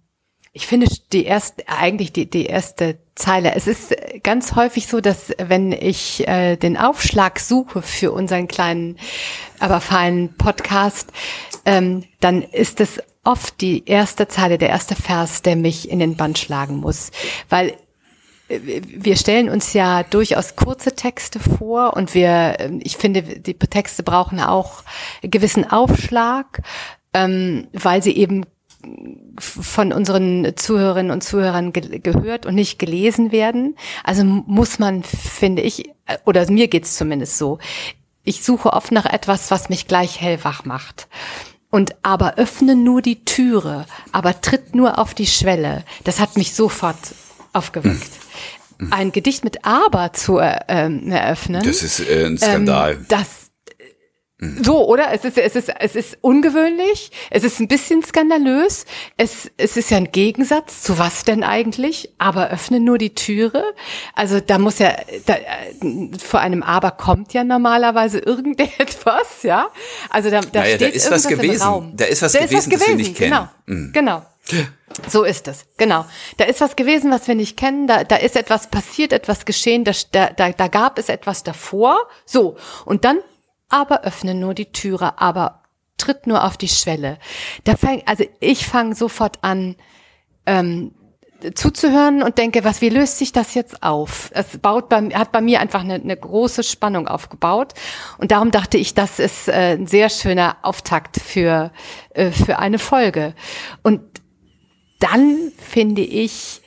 ich 0.52 0.66
finde 0.66 0.88
die 1.14 1.26
erste, 1.26 1.64
eigentlich 1.68 2.12
die, 2.12 2.28
die 2.28 2.48
erste 2.48 2.98
Zeile. 3.14 3.54
Es 3.54 3.68
ist 3.68 3.96
ganz 4.24 4.56
häufig 4.56 4.88
so, 4.88 5.00
dass 5.00 5.32
wenn 5.38 5.72
ich 5.72 6.28
äh, 6.28 6.56
den 6.56 6.76
Aufschlag 6.76 7.40
suche 7.40 7.84
für 7.84 8.12
unseren 8.12 8.48
kleinen, 8.48 8.98
aber 9.60 9.80
feinen 9.80 10.36
Podcast, 10.38 11.12
ähm, 11.66 12.04
dann 12.20 12.42
ist 12.42 12.82
es 12.82 13.00
oft 13.24 13.62
die 13.62 13.86
erste 13.86 14.28
Zeile, 14.28 14.58
der 14.58 14.70
erste 14.70 14.96
Vers, 14.96 15.44
der 15.44 15.56
mich 15.56 15.88
in 15.88 16.00
den 16.00 16.16
Band 16.16 16.40
schlagen 16.40 16.78
muss. 16.78 17.12
Weil 17.48 17.78
äh, 18.48 18.82
wir 18.82 19.18
stellen 19.18 19.50
uns 19.50 19.74
ja 19.74 20.02
durchaus 20.02 20.56
kurze 20.56 20.96
Texte 20.96 21.40
vor 21.40 21.94
und 21.96 22.16
wir, 22.16 22.56
ähm, 22.58 22.80
ich 22.84 22.98
finde, 22.98 23.22
die 23.22 23.54
Texte 23.54 24.02
brauchen 24.02 24.40
auch 24.40 24.84
gewissen 25.22 25.70
Aufschlag 25.70 26.64
ähm, 27.14 27.68
weil 27.74 28.04
sie 28.04 28.16
eben 28.16 28.46
von 29.38 29.92
unseren 29.92 30.54
Zuhörerinnen 30.56 31.12
und 31.12 31.24
Zuhörern 31.24 31.74
ge 31.74 32.00
gehört 32.00 32.46
und 32.46 32.56
nicht 32.56 32.80
gelesen 32.80 33.32
werden. 33.32 33.76
Also 34.04 34.24
muss 34.24 34.80
man, 34.80 35.04
finde 35.04 35.62
ich, 35.62 35.90
oder 36.26 36.50
mir 36.50 36.68
geht's 36.68 36.96
zumindest 36.96 37.38
so, 37.38 37.60
ich 38.24 38.44
suche 38.44 38.74
oft 38.74 38.92
nach 38.92 39.06
etwas, 39.06 39.52
was 39.52 39.70
mich 39.70 39.88
gleich 39.88 40.22
hellwach 40.22 40.66
macht. 40.66 41.08
Und 41.72 41.96
aber 42.02 42.36
öffne 42.38 42.76
nur 42.76 43.02
die 43.02 43.26
Türe, 43.26 43.86
aber 44.12 44.42
tritt 44.42 44.76
nur 44.76 44.98
auf 44.98 45.14
die 45.14 45.28
Schwelle. 45.28 45.84
Das 46.04 46.20
hat 46.20 46.36
mich 46.36 46.54
sofort 46.56 46.98
aufgeweckt. 47.54 48.12
Mhm. 48.78 48.94
Ein 48.94 49.12
Gedicht 49.12 49.44
mit 49.44 49.66
aber 49.66 50.14
zu 50.14 50.40
äh, 50.40 50.60
ähm, 50.68 51.12
eröffnen. 51.12 51.62
Das 51.64 51.84
ist 51.84 52.00
äh, 52.00 52.26
ein 52.26 52.38
Skandal. 52.38 52.94
Ähm, 52.94 53.06
das 53.10 53.49
so, 54.42 54.88
oder? 54.88 55.12
Es 55.12 55.26
ist, 55.26 55.38
es 55.38 55.56
ist, 55.56 55.70
es 55.80 55.96
ist 55.96 56.18
ungewöhnlich. 56.22 57.12
Es 57.30 57.44
ist 57.44 57.60
ein 57.60 57.68
bisschen 57.68 58.02
skandalös. 58.04 58.86
Es, 59.18 59.52
es 59.58 59.76
ist 59.76 59.92
ja 59.92 59.98
ein 59.98 60.12
Gegensatz 60.14 60.82
zu 60.82 60.98
was 60.98 61.26
denn 61.26 61.44
eigentlich? 61.44 62.10
Aber 62.20 62.50
öffne 62.50 62.80
nur 62.80 62.98
die 62.98 63.14
Türe. 63.14 63.64
Also 64.16 64.40
da 64.40 64.58
muss 64.58 64.80
ja, 64.80 64.96
da, 65.26 65.36
vor 66.24 66.40
einem 66.40 66.64
Aber 66.64 66.92
kommt 66.92 67.34
ja 67.34 67.44
normalerweise 67.44 68.20
irgendetwas, 68.26 69.44
ja? 69.44 69.68
Also 70.10 70.30
da, 70.30 70.40
da 70.40 70.62
naja, 70.62 70.76
steht 70.76 70.94
da 70.94 70.96
ist 70.96 71.12
was 71.12 71.28
gewesen. 71.28 71.94
Da 71.98 72.06
ist 72.06 72.22
was 72.22 72.32
da 72.32 72.40
gewesen, 72.40 72.58
ist 72.58 72.66
was 72.66 72.70
gewesen, 72.70 72.82
was 72.82 72.88
wir 72.88 72.96
nicht 72.96 73.16
kennen. 73.18 73.32
Genau, 73.32 73.50
mhm. 73.66 73.92
genau. 73.92 74.26
So 75.10 75.24
ist 75.26 75.50
es, 75.50 75.66
genau. 75.78 76.06
Da 76.38 76.46
ist 76.46 76.62
was 76.62 76.78
gewesen, 76.78 77.12
was 77.12 77.28
wir 77.28 77.36
nicht 77.36 77.58
kennen. 77.58 77.88
Da, 77.88 78.06
da 78.06 78.16
ist 78.16 78.38
etwas 78.38 78.68
passiert, 78.68 79.12
etwas 79.12 79.44
geschehen. 79.44 79.84
Da, 79.84 79.92
da, 80.12 80.52
da 80.52 80.68
gab 80.70 80.98
es 80.98 81.10
etwas 81.10 81.44
davor. 81.44 81.98
So 82.26 82.56
und 82.86 83.04
dann 83.04 83.20
aber 83.70 84.04
öffne 84.04 84.34
nur 84.34 84.54
die 84.54 84.72
Türe, 84.72 85.20
aber 85.20 85.64
tritt 85.98 86.28
nur 86.28 86.44
auf 86.44 86.58
die 86.58 86.68
Schwelle. 86.68 87.18
Da 87.64 87.76
fang, 87.76 88.02
also 88.06 88.26
ich 88.40 88.66
fange 88.66 88.96
sofort 88.96 89.40
an, 89.42 89.76
ähm, 90.46 90.94
zuzuhören 91.56 92.22
und 92.22 92.38
denke, 92.38 92.64
was, 92.64 92.82
wie 92.82 92.90
löst 92.90 93.18
sich 93.18 93.32
das 93.32 93.54
jetzt 93.54 93.82
auf? 93.82 94.30
Es 94.34 94.58
baut 94.58 94.90
bei, 94.90 95.02
hat 95.10 95.32
bei 95.32 95.42
mir 95.42 95.62
einfach 95.62 95.82
eine, 95.82 95.96
eine 95.96 96.18
große 96.18 96.64
Spannung 96.64 97.08
aufgebaut. 97.08 97.74
Und 98.18 98.32
darum 98.32 98.52
dachte 98.52 98.78
ich, 98.78 98.94
das 98.94 99.20
ist 99.20 99.48
äh, 99.48 99.78
ein 99.78 99.88
sehr 99.88 100.10
schöner 100.10 100.58
Auftakt 100.64 101.20
für, 101.20 101.72
äh, 102.10 102.32
für 102.32 102.60
eine 102.60 102.80
Folge. 102.80 103.34
Und 103.84 104.02
dann 105.00 105.52
finde 105.58 106.02
ich, 106.02 106.62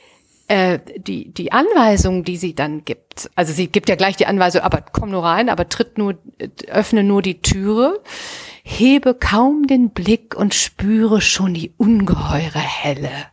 äh, 0.47 0.79
die, 0.97 1.33
die 1.33 1.51
Anweisung, 1.51 2.23
die 2.23 2.37
sie 2.37 2.53
dann 2.53 2.85
gibt, 2.85 3.29
also 3.35 3.53
sie 3.53 3.67
gibt 3.67 3.89
ja 3.89 3.95
gleich 3.95 4.17
die 4.17 4.25
Anweisung, 4.25 4.61
aber 4.61 4.81
komm 4.81 5.11
nur 5.11 5.23
rein, 5.23 5.49
aber 5.49 5.69
tritt 5.69 5.97
nur, 5.97 6.17
öffne 6.67 7.03
nur 7.03 7.21
die 7.21 7.41
Türe, 7.41 8.01
hebe 8.63 9.13
kaum 9.15 9.67
den 9.67 9.91
Blick 9.91 10.35
und 10.35 10.53
spüre 10.53 11.21
schon 11.21 11.53
die 11.53 11.73
ungeheure 11.77 12.59
Helle. 12.59 13.27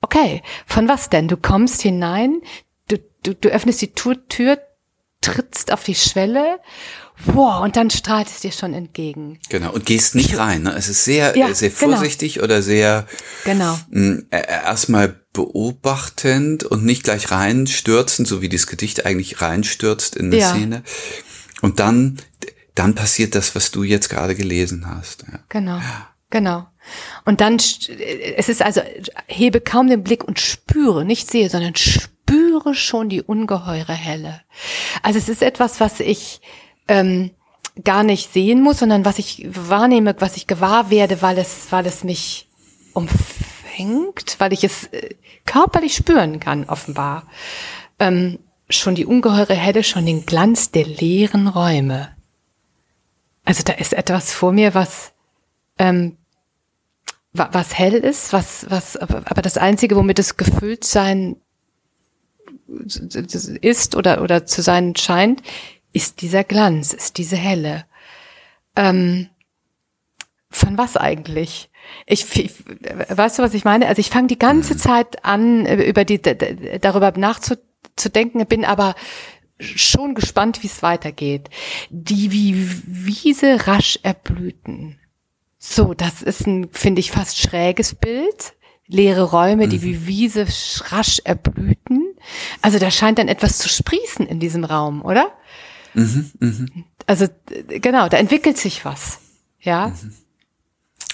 Okay, 0.00 0.42
von 0.66 0.88
was 0.88 1.10
denn? 1.10 1.28
Du 1.28 1.36
kommst 1.36 1.82
hinein, 1.82 2.40
du, 2.88 2.96
du, 3.22 3.34
du 3.34 3.48
öffnest 3.48 3.82
die 3.82 3.92
Tür, 3.92 4.26
Tür, 4.28 4.58
trittst 5.20 5.72
auf 5.72 5.82
die 5.84 5.96
Schwelle 5.96 6.60
wow, 7.24 7.62
und 7.62 7.76
dann 7.76 7.90
strahlt 7.90 8.28
es 8.28 8.40
dir 8.40 8.52
schon 8.52 8.74
entgegen. 8.74 9.38
Genau, 9.48 9.72
und 9.72 9.86
gehst 9.86 10.14
nicht 10.14 10.38
rein. 10.38 10.62
Ne? 10.62 10.74
Es 10.76 10.88
ist 10.88 11.04
sehr, 11.04 11.36
ja, 11.36 11.52
sehr 11.54 11.70
genau. 11.70 11.96
vorsichtig 11.96 12.34
genau. 12.34 12.44
oder 12.44 12.62
sehr 12.62 13.06
genau. 13.44 13.76
mh, 13.90 14.22
äh, 14.30 14.42
erstmal 14.48 15.20
beobachtend 15.38 16.64
und 16.64 16.84
nicht 16.84 17.04
gleich 17.04 17.30
reinstürzen, 17.30 18.24
so 18.24 18.42
wie 18.42 18.48
das 18.48 18.66
Gedicht 18.66 19.06
eigentlich 19.06 19.40
reinstürzt 19.40 20.16
in 20.16 20.26
eine 20.26 20.38
ja. 20.38 20.50
Szene. 20.50 20.82
Und 21.62 21.78
dann, 21.78 22.20
dann 22.74 22.96
passiert 22.96 23.36
das, 23.36 23.54
was 23.54 23.70
du 23.70 23.84
jetzt 23.84 24.08
gerade 24.08 24.34
gelesen 24.34 24.84
hast. 24.88 25.22
Ja. 25.30 25.38
Genau, 25.48 25.80
genau. 26.30 26.66
Und 27.24 27.40
dann, 27.40 27.54
es 27.56 28.48
ist 28.48 28.62
also, 28.62 28.80
hebe 29.26 29.60
kaum 29.60 29.88
den 29.88 30.02
Blick 30.02 30.24
und 30.24 30.40
spüre, 30.40 31.04
nicht 31.04 31.30
sehe, 31.30 31.48
sondern 31.48 31.76
spüre 31.76 32.74
schon 32.74 33.08
die 33.08 33.22
ungeheure 33.22 33.92
Helle. 33.92 34.40
Also 35.04 35.20
es 35.20 35.28
ist 35.28 35.42
etwas, 35.42 35.78
was 35.78 36.00
ich, 36.00 36.40
ähm, 36.88 37.30
gar 37.84 38.02
nicht 38.02 38.32
sehen 38.32 38.60
muss, 38.60 38.80
sondern 38.80 39.04
was 39.04 39.20
ich 39.20 39.46
wahrnehme, 39.48 40.16
was 40.18 40.36
ich 40.36 40.48
gewahr 40.48 40.90
werde, 40.90 41.22
weil 41.22 41.38
es, 41.38 41.68
weil 41.70 41.86
es 41.86 42.02
mich 42.02 42.48
umfängt, 43.78 44.36
weil 44.38 44.52
ich 44.52 44.64
es 44.64 44.86
äh, 44.88 45.14
körperlich 45.44 45.94
spüren 45.94 46.40
kann, 46.40 46.64
offenbar. 46.64 47.24
Ähm, 47.98 48.38
schon 48.68 48.94
die 48.94 49.06
ungeheure 49.06 49.54
Helle, 49.54 49.82
schon 49.82 50.06
den 50.06 50.26
Glanz 50.26 50.70
der 50.70 50.84
leeren 50.84 51.48
Räume. 51.48 52.14
Also 53.44 53.62
da 53.62 53.72
ist 53.74 53.94
etwas 53.94 54.32
vor 54.32 54.52
mir, 54.52 54.74
was 54.74 55.12
ähm, 55.78 56.16
was 57.32 57.78
hell 57.78 57.94
ist, 57.94 58.32
was 58.32 58.66
was 58.68 58.96
aber 58.96 59.42
das 59.42 59.56
einzige, 59.56 59.96
womit 59.96 60.18
es 60.18 60.36
gefüllt 60.36 60.84
sein 60.84 61.36
ist 63.62 63.96
oder 63.96 64.22
oder 64.22 64.44
zu 64.44 64.60
sein 64.60 64.96
scheint, 64.96 65.42
ist 65.92 66.20
dieser 66.20 66.44
Glanz, 66.44 66.92
ist 66.92 67.16
diese 67.16 67.36
Helle. 67.36 67.86
Ähm, 68.76 69.28
von 70.50 70.76
was 70.76 70.96
eigentlich? 70.96 71.70
Ich, 72.06 72.36
ich, 72.36 72.52
weißt 73.08 73.38
du, 73.38 73.42
was 73.42 73.54
ich 73.54 73.64
meine? 73.64 73.86
Also 73.86 74.00
ich 74.00 74.10
fange 74.10 74.28
die 74.28 74.38
ganze 74.38 74.74
mhm. 74.74 74.78
Zeit 74.78 75.24
an, 75.24 75.66
über 75.66 76.04
die, 76.04 76.20
darüber 76.20 77.12
nachzudenken, 77.16 78.44
bin 78.46 78.64
aber 78.64 78.94
schon 79.60 80.14
gespannt, 80.14 80.62
wie 80.62 80.68
es 80.68 80.82
weitergeht. 80.82 81.50
Die 81.90 82.32
wie 82.32 82.54
Wiese 82.86 83.66
rasch 83.66 83.98
erblühten. 84.02 84.98
So, 85.58 85.94
das 85.94 86.22
ist 86.22 86.46
ein, 86.46 86.68
finde 86.72 87.00
ich, 87.00 87.10
fast 87.10 87.38
schräges 87.38 87.94
Bild. 87.94 88.54
Leere 88.86 89.24
Räume, 89.24 89.68
die 89.68 89.78
mhm. 89.78 89.82
wie 89.82 90.06
Wiese 90.06 90.46
rasch 90.90 91.20
erblühten. 91.24 92.14
Also 92.62 92.78
da 92.78 92.90
scheint 92.90 93.18
dann 93.18 93.28
etwas 93.28 93.58
zu 93.58 93.68
sprießen 93.68 94.26
in 94.26 94.40
diesem 94.40 94.64
Raum, 94.64 95.02
oder? 95.02 95.30
Mhm, 95.94 96.30
mh. 96.38 96.66
Also 97.06 97.26
genau, 97.68 98.08
da 98.08 98.16
entwickelt 98.16 98.56
sich 98.56 98.84
was. 98.84 99.20
Ja. 99.60 99.88
Mhm. 99.88 100.14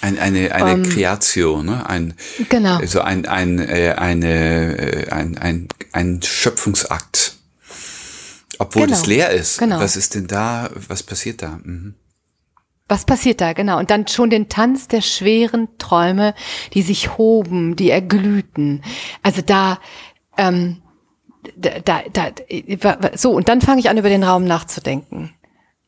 Ein, 0.01 0.19
eine 0.19 0.55
eine 0.55 0.73
ähm, 0.73 0.83
Kreation, 0.83 1.65
ne? 1.65 1.89
ein 1.89 2.15
genau. 2.51 2.77
also 2.77 3.01
ein 3.01 3.27
ein 3.27 3.59
äh, 3.59 3.95
eine 3.97 5.07
äh, 5.07 5.11
ein, 5.11 5.39
ein 5.39 5.69
ein 5.93 6.21
Schöpfungsakt, 6.23 7.37
obwohl 8.59 8.87
genau. 8.87 8.99
es 8.99 9.07
leer 9.07 9.31
ist. 9.31 9.59
Genau. 9.59 9.81
Was 9.81 9.97
ist 9.97 10.15
denn 10.15 10.27
da? 10.27 10.69
Was 10.89 11.03
passiert 11.03 11.43
da? 11.43 11.59
Mhm. 11.63 11.95
Was 12.87 13.07
passiert 13.07 13.41
da, 13.41 13.55
genau? 13.55 13.79
Und 13.79 13.91
dann 13.91 14.07
schon 14.07 14.29
den 14.29 14.51
Tanz 14.51 14.89
der 14.89 15.01
schweren 15.01 15.69
Träume, 15.79 16.35
die 16.75 16.83
sich 16.83 17.17
hoben, 17.17 17.77
die 17.77 17.89
erglühten. 17.89 18.83
Also 19.23 19.41
da, 19.41 19.79
ähm, 20.37 20.83
da, 21.57 21.79
da, 21.81 22.03
da, 22.13 23.17
so, 23.17 23.31
und 23.31 23.49
dann 23.49 23.63
fange 23.63 23.81
ich 23.81 23.89
an, 23.89 23.97
über 23.97 24.11
den 24.11 24.23
Raum 24.23 24.45
nachzudenken. 24.45 25.33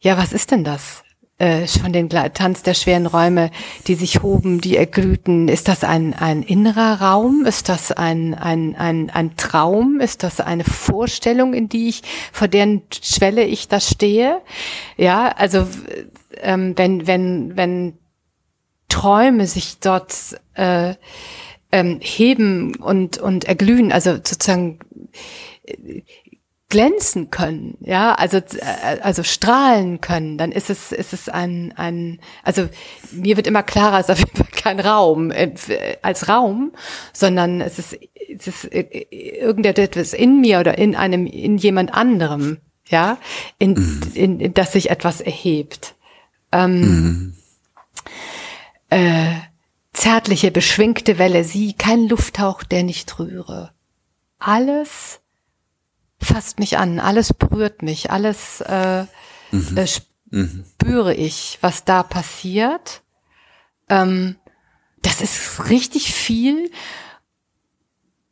Ja, 0.01 0.17
was 0.17 0.33
ist 0.33 0.51
denn 0.53 0.65
das? 0.65 1.03
Äh, 1.39 1.67
von 1.67 1.93
den 1.93 2.09
Tanz 2.09 2.63
der 2.63 2.73
schweren 2.73 3.05
Räume, 3.05 3.51
die 3.87 3.95
sich 3.95 4.23
hoben, 4.23 4.63
die 4.63 4.77
erglühten. 4.77 5.49
Ist 5.49 5.69
das 5.69 5.85
ein, 5.85 6.15
ein 6.15 6.43
innerer 6.43 7.03
Raum? 7.03 7.45
Ist 7.45 7.69
das 7.69 7.93
ein, 7.93 8.33
ein, 8.33 8.75
ein, 8.75 9.11
ein 9.11 9.37
Traum? 9.37 10.01
Ist 10.01 10.23
das 10.23 10.41
eine 10.41 10.65
Vorstellung, 10.65 11.53
in 11.53 11.69
die 11.69 11.89
ich, 11.89 12.03
vor 12.33 12.49
deren 12.49 12.83
Schwelle 12.91 13.45
ich 13.45 13.69
da 13.69 13.81
stehe? 13.81 14.41
Ja, 14.97 15.29
also, 15.29 15.67
ähm, 16.41 16.73
wenn, 16.77 17.07
wenn, 17.07 17.55
wenn 17.55 17.99
Träume 18.89 19.47
sich 19.47 19.79
dort, 19.81 20.15
äh, 20.55 20.95
ähm, 21.71 21.99
heben 22.01 22.77
und, 22.77 23.19
und 23.19 23.45
erglühen, 23.45 23.93
also 23.93 24.15
sozusagen 24.15 24.79
glänzen 26.69 27.31
können, 27.31 27.79
ja, 27.81 28.15
also 28.15 28.39
äh, 28.39 29.01
also 29.01 29.23
strahlen 29.23 30.01
können, 30.01 30.37
dann 30.37 30.51
ist 30.51 30.69
es 30.69 30.91
ist 30.91 31.13
es 31.13 31.29
ein 31.29 31.73
ein 31.77 32.19
also 32.43 32.69
mir 33.13 33.37
wird 33.37 33.47
immer 33.47 33.63
klarer, 33.63 34.01
es 34.01 34.09
ist 34.09 34.11
auf 34.11 34.19
jeden 34.19 34.37
Fall 34.37 34.63
kein 34.63 34.81
Raum 34.81 35.31
äh, 35.31 35.55
als 36.03 36.29
Raum, 36.29 36.73
sondern 37.13 37.61
es 37.61 37.79
ist 37.79 37.97
es 38.29 38.49
ist 38.49 38.65
äh, 38.73 39.07
irgendetwas 39.11 40.13
in 40.13 40.41
mir 40.41 40.59
oder 40.59 40.77
in 40.77 40.97
einem 40.97 41.27
in 41.27 41.57
jemand 41.57 41.95
anderem, 41.95 42.59
ja, 42.89 43.19
in, 43.59 43.75
mhm. 43.75 44.03
in, 44.15 44.41
in 44.41 44.55
das 44.55 44.73
sich 44.73 44.91
etwas 44.91 45.21
erhebt. 45.21 45.95
Ähm, 46.51 46.81
mhm. 46.81 47.35
äh, 48.91 49.35
zärtliche, 49.93 50.51
beschwingte 50.51 51.19
Welle, 51.19 51.45
sie, 51.45 51.73
kein 51.75 52.09
Lufthauch, 52.09 52.63
der 52.65 52.83
nicht 52.83 53.19
rühre. 53.19 53.73
Alles 54.39 55.21
fasst 56.21 56.59
mich 56.59 56.79
an, 56.79 57.01
alles 57.01 57.33
berührt 57.33 57.83
mich, 57.83 58.11
alles 58.11 58.61
äh, 58.63 59.05
mhm. 59.51 59.77
äh, 59.77 59.87
mhm. 60.31 60.65
spüre 60.73 61.15
ich, 61.15 61.59
was 61.61 61.85
da 61.85 62.03
passiert. 62.03 63.03
Ähm, 63.89 64.37
das 65.03 65.21
ist 65.21 65.69
richtig 65.69 66.13
viel. 66.13 66.71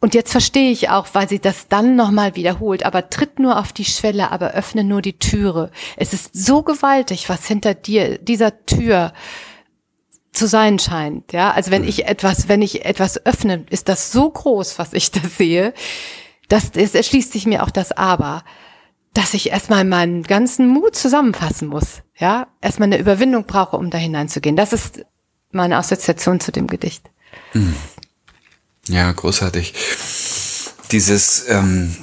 Und 0.00 0.14
jetzt 0.14 0.32
verstehe 0.32 0.70
ich 0.70 0.90
auch, 0.90 1.06
weil 1.14 1.28
sie 1.28 1.38
das 1.38 1.68
dann 1.68 1.96
nochmal 1.96 2.36
wiederholt, 2.36 2.84
aber 2.84 3.08
tritt 3.08 3.38
nur 3.38 3.58
auf 3.58 3.72
die 3.72 3.86
Schwelle, 3.86 4.32
aber 4.32 4.50
öffne 4.50 4.84
nur 4.84 5.00
die 5.00 5.18
Türe. 5.18 5.70
Es 5.96 6.12
ist 6.12 6.34
so 6.34 6.62
gewaltig, 6.62 7.30
was 7.30 7.46
hinter 7.46 7.72
dir, 7.74 8.18
dieser 8.18 8.66
Tür 8.66 9.14
zu 10.30 10.46
sein 10.46 10.78
scheint, 10.78 11.32
ja. 11.32 11.52
Also 11.52 11.70
wenn 11.70 11.82
mhm. 11.82 11.88
ich 11.88 12.06
etwas, 12.06 12.48
wenn 12.48 12.60
ich 12.60 12.84
etwas 12.84 13.24
öffne, 13.24 13.64
ist 13.70 13.88
das 13.88 14.12
so 14.12 14.28
groß, 14.28 14.78
was 14.78 14.92
ich 14.92 15.10
da 15.10 15.20
sehe, 15.20 15.72
das, 16.48 16.70
das 16.72 16.94
erschließt 16.94 17.32
sich 17.32 17.46
mir 17.46 17.62
auch 17.62 17.70
das 17.70 17.92
Aber. 17.92 18.44
dass 19.14 19.32
ich 19.32 19.50
erstmal 19.50 19.84
meinen 19.84 20.24
ganzen 20.24 20.66
Mut 20.68 20.96
zusammenfassen 20.96 21.68
muss. 21.68 22.02
Ja, 22.18 22.48
erstmal 22.60 22.88
eine 22.88 22.98
Überwindung 22.98 23.44
brauche, 23.44 23.76
um 23.76 23.88
da 23.88 23.96
hineinzugehen. 23.96 24.56
Das 24.56 24.72
ist 24.72 25.04
meine 25.52 25.76
Assoziation 25.76 26.40
zu 26.40 26.50
dem 26.50 26.66
Gedicht. 26.66 27.08
Hm. 27.52 27.76
Ja, 28.88 29.10
großartig. 29.12 29.72
Dieses 30.90 31.48
ähm, 31.48 31.94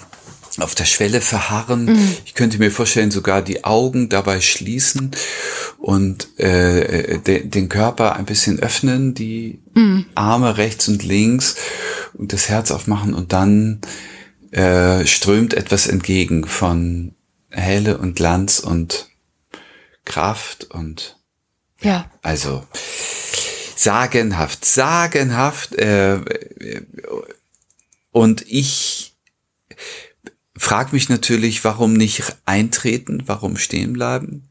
auf 0.59 0.75
der 0.75 0.85
Schwelle 0.85 1.21
verharren. 1.21 1.85
Mhm. 1.85 2.17
Ich 2.25 2.33
könnte 2.33 2.57
mir 2.57 2.71
vorstellen, 2.71 3.11
sogar 3.11 3.41
die 3.41 3.63
Augen 3.63 4.09
dabei 4.09 4.41
schließen 4.41 5.11
und 5.77 6.39
äh, 6.39 7.19
de, 7.19 7.45
den 7.45 7.69
Körper 7.69 8.15
ein 8.15 8.25
bisschen 8.25 8.59
öffnen, 8.59 9.13
die 9.13 9.59
mhm. 9.73 10.05
Arme 10.15 10.57
rechts 10.57 10.87
und 10.87 11.03
links 11.03 11.55
und 12.13 12.33
das 12.33 12.49
Herz 12.49 12.71
aufmachen 12.71 13.13
und 13.13 13.33
dann 13.33 13.81
äh, 14.51 15.05
strömt 15.07 15.53
etwas 15.53 15.87
entgegen 15.87 16.45
von 16.45 17.15
Helle 17.49 17.97
und 17.97 18.15
Glanz 18.15 18.59
und 18.59 19.09
Kraft 20.05 20.65
und 20.65 21.17
ja. 21.79 22.11
Also 22.21 22.65
sagenhaft, 23.75 24.65
sagenhaft. 24.65 25.73
Äh, 25.75 26.19
und 28.11 28.45
ich 28.47 29.15
frage 30.55 30.89
mich 30.91 31.09
natürlich, 31.09 31.63
warum 31.63 31.93
nicht 31.93 32.23
eintreten, 32.45 33.23
warum 33.25 33.57
stehen 33.57 33.93
bleiben. 33.93 34.49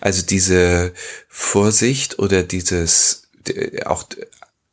Also 0.00 0.22
diese 0.22 0.92
Vorsicht 1.28 2.18
oder 2.18 2.42
dieses 2.42 3.30
auch 3.86 4.04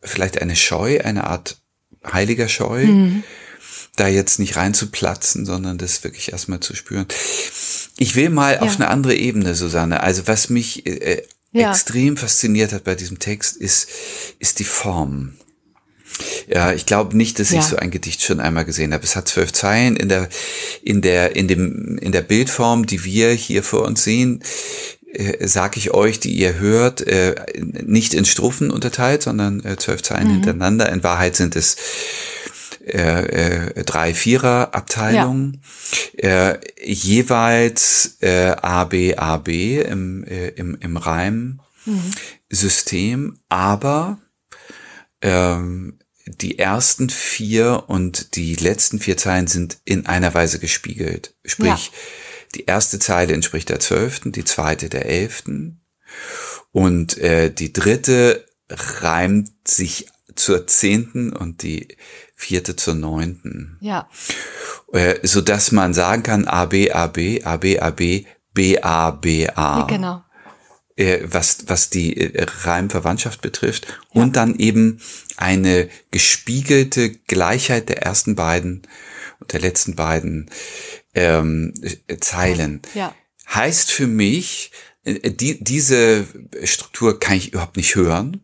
vielleicht 0.01 0.41
eine 0.41 0.55
Scheu, 0.55 0.99
eine 1.01 1.25
Art 1.25 1.61
heiliger 2.03 2.49
Scheu. 2.49 2.85
Mhm 2.85 3.23
da 3.97 4.07
jetzt 4.07 4.39
nicht 4.39 4.55
reinzuplatzen, 4.55 5.45
sondern 5.45 5.77
das 5.77 6.03
wirklich 6.03 6.31
erstmal 6.31 6.59
zu 6.59 6.75
spüren. 6.75 7.05
Ich 7.97 8.15
will 8.15 8.29
mal 8.29 8.55
ja. 8.55 8.61
auf 8.61 8.75
eine 8.75 8.87
andere 8.87 9.15
Ebene, 9.15 9.55
Susanne. 9.55 10.01
Also 10.01 10.27
was 10.27 10.49
mich 10.49 10.85
äh, 10.85 11.23
ja. 11.51 11.71
extrem 11.71 12.15
fasziniert 12.15 12.73
hat 12.73 12.83
bei 12.83 12.95
diesem 12.95 13.19
Text, 13.19 13.57
ist, 13.57 13.89
ist 14.39 14.59
die 14.59 14.63
Form. 14.63 15.33
Ja, 16.47 16.73
ich 16.73 16.85
glaube 16.85 17.15
nicht, 17.15 17.39
dass 17.39 17.51
ja. 17.51 17.59
ich 17.59 17.65
so 17.65 17.75
ein 17.75 17.91
Gedicht 17.91 18.23
schon 18.23 18.39
einmal 18.39 18.65
gesehen 18.65 18.93
habe. 18.93 19.03
Es 19.03 19.15
hat 19.15 19.27
zwölf 19.27 19.53
Zeilen 19.53 19.95
in 19.95 20.09
der, 20.09 20.29
in 20.81 21.01
der, 21.01 21.35
in 21.35 21.47
dem, 21.47 21.97
in 21.99 22.11
der 22.11 22.21
Bildform, 22.21 22.85
die 22.85 23.03
wir 23.03 23.31
hier 23.31 23.63
vor 23.63 23.83
uns 23.83 24.03
sehen, 24.03 24.41
äh, 25.13 25.47
sag 25.47 25.77
ich 25.77 25.93
euch, 25.93 26.19
die 26.19 26.31
ihr 26.31 26.59
hört, 26.59 27.01
äh, 27.01 27.35
nicht 27.55 28.13
in 28.13 28.25
Strophen 28.25 28.71
unterteilt, 28.71 29.23
sondern 29.23 29.63
äh, 29.63 29.77
zwölf 29.77 30.01
Zeilen 30.01 30.27
mhm. 30.27 30.33
hintereinander. 30.33 30.91
In 30.91 31.03
Wahrheit 31.03 31.35
sind 31.35 31.55
es 31.55 31.75
äh, 32.93 33.67
äh, 33.67 33.83
drei 33.83 34.13
Vierer 34.13 34.73
Abteilungen, 34.73 35.61
ja. 36.21 36.51
äh, 36.51 36.59
jeweils 36.83 38.17
äh, 38.21 38.55
A 38.61 38.85
B 38.85 39.15
A 39.15 39.37
B 39.37 39.81
im, 39.81 40.23
äh, 40.23 40.49
im, 40.49 40.77
im 40.79 40.97
Reimsystem, 40.97 41.59
mhm. 43.19 43.39
aber 43.49 44.19
ähm, 45.21 45.99
die 46.25 46.59
ersten 46.59 47.09
vier 47.09 47.85
und 47.87 48.35
die 48.35 48.55
letzten 48.55 48.99
vier 48.99 49.17
Zeilen 49.17 49.47
sind 49.47 49.77
in 49.85 50.05
einer 50.05 50.33
Weise 50.33 50.59
gespiegelt. 50.59 51.35
Sprich, 51.45 51.85
ja. 51.85 51.91
die 52.55 52.65
erste 52.65 52.99
Zeile 52.99 53.33
entspricht 53.33 53.69
der 53.69 53.79
zwölften, 53.79 54.31
die 54.31 54.43
zweite 54.43 54.89
der 54.89 55.05
elften 55.05 55.81
und 56.71 57.17
äh, 57.17 57.49
die 57.49 57.73
dritte 57.73 58.45
reimt 58.69 59.49
sich 59.67 60.07
zur 60.37 60.67
zehnten 60.67 61.33
und 61.33 61.63
die 61.63 61.97
vierte 62.35 62.75
zur 62.75 62.95
neunten. 62.95 63.77
Ja. 63.81 64.09
Äh, 64.93 65.15
so 65.23 65.41
dass 65.41 65.71
man 65.71 65.93
sagen 65.93 66.23
kann 66.23 66.47
A 66.47 66.65
B 66.65 66.91
A 66.91 67.07
B 67.07 67.43
A 67.43 67.57
B 67.57 67.79
A 67.79 67.89
B 67.89 68.25
B 68.53 68.79
A 68.81 69.11
B 69.11 69.47
A. 69.49 69.83
Genau. 69.83 70.23
Äh, 70.95 71.19
was 71.23 71.67
was 71.67 71.89
die 71.89 72.15
äh, 72.17 72.45
Reimverwandtschaft 72.63 73.41
betrifft 73.41 73.87
ja. 74.13 74.21
und 74.21 74.35
dann 74.35 74.57
eben 74.57 74.99
eine 75.35 75.89
gespiegelte 76.11 77.11
Gleichheit 77.11 77.89
der 77.89 78.03
ersten 78.03 78.35
beiden 78.35 78.83
und 79.39 79.53
der 79.53 79.59
letzten 79.59 79.95
beiden 79.95 80.49
ähm, 81.13 81.73
Zeilen. 82.19 82.81
Ja. 82.93 83.13
Heißt 83.53 83.91
für 83.91 84.07
mich, 84.07 84.71
äh, 85.03 85.31
die, 85.31 85.63
diese 85.63 86.25
Struktur 86.63 87.19
kann 87.19 87.37
ich 87.37 87.53
überhaupt 87.53 87.77
nicht 87.77 87.95
hören 87.95 88.43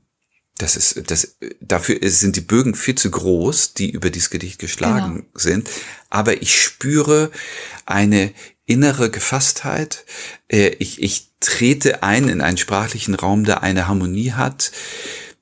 das 0.57 0.75
ist, 0.75 1.09
das, 1.09 1.35
dafür 1.61 1.97
sind 2.03 2.35
die 2.35 2.41
Bögen 2.41 2.75
viel 2.75 2.95
zu 2.95 3.09
groß, 3.09 3.73
die 3.73 3.91
über 3.91 4.09
dieses 4.09 4.29
Gedicht 4.29 4.59
geschlagen 4.59 5.15
genau. 5.15 5.27
sind. 5.33 5.69
Aber 6.09 6.41
ich 6.41 6.61
spüre 6.61 7.31
eine 7.85 8.33
innere 8.65 9.09
Gefasstheit. 9.09 10.05
Äh, 10.47 10.69
ich, 10.79 11.01
ich 11.01 11.31
trete 11.39 12.03
ein 12.03 12.29
in 12.29 12.41
einen 12.41 12.57
sprachlichen 12.57 13.15
Raum, 13.15 13.43
der 13.43 13.63
eine 13.63 13.87
Harmonie 13.87 14.31
hat, 14.31 14.71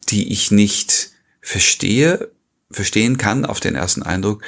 die 0.09 0.31
ich 0.31 0.49
nicht 0.49 1.11
verstehe, 1.41 2.31
verstehen 2.71 3.17
kann 3.17 3.45
auf 3.45 3.59
den 3.59 3.75
ersten 3.75 4.03
Eindruck, 4.03 4.43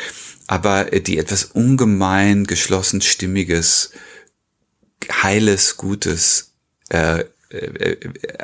aber 0.48 0.86
die 0.86 1.18
etwas 1.18 1.44
ungemein 1.44 2.46
geschlossen 2.46 3.02
stimmiges, 3.02 3.92
heiles, 5.12 5.78
gutes 5.78 6.54
äh, 6.90 7.26
äh, 7.54 7.98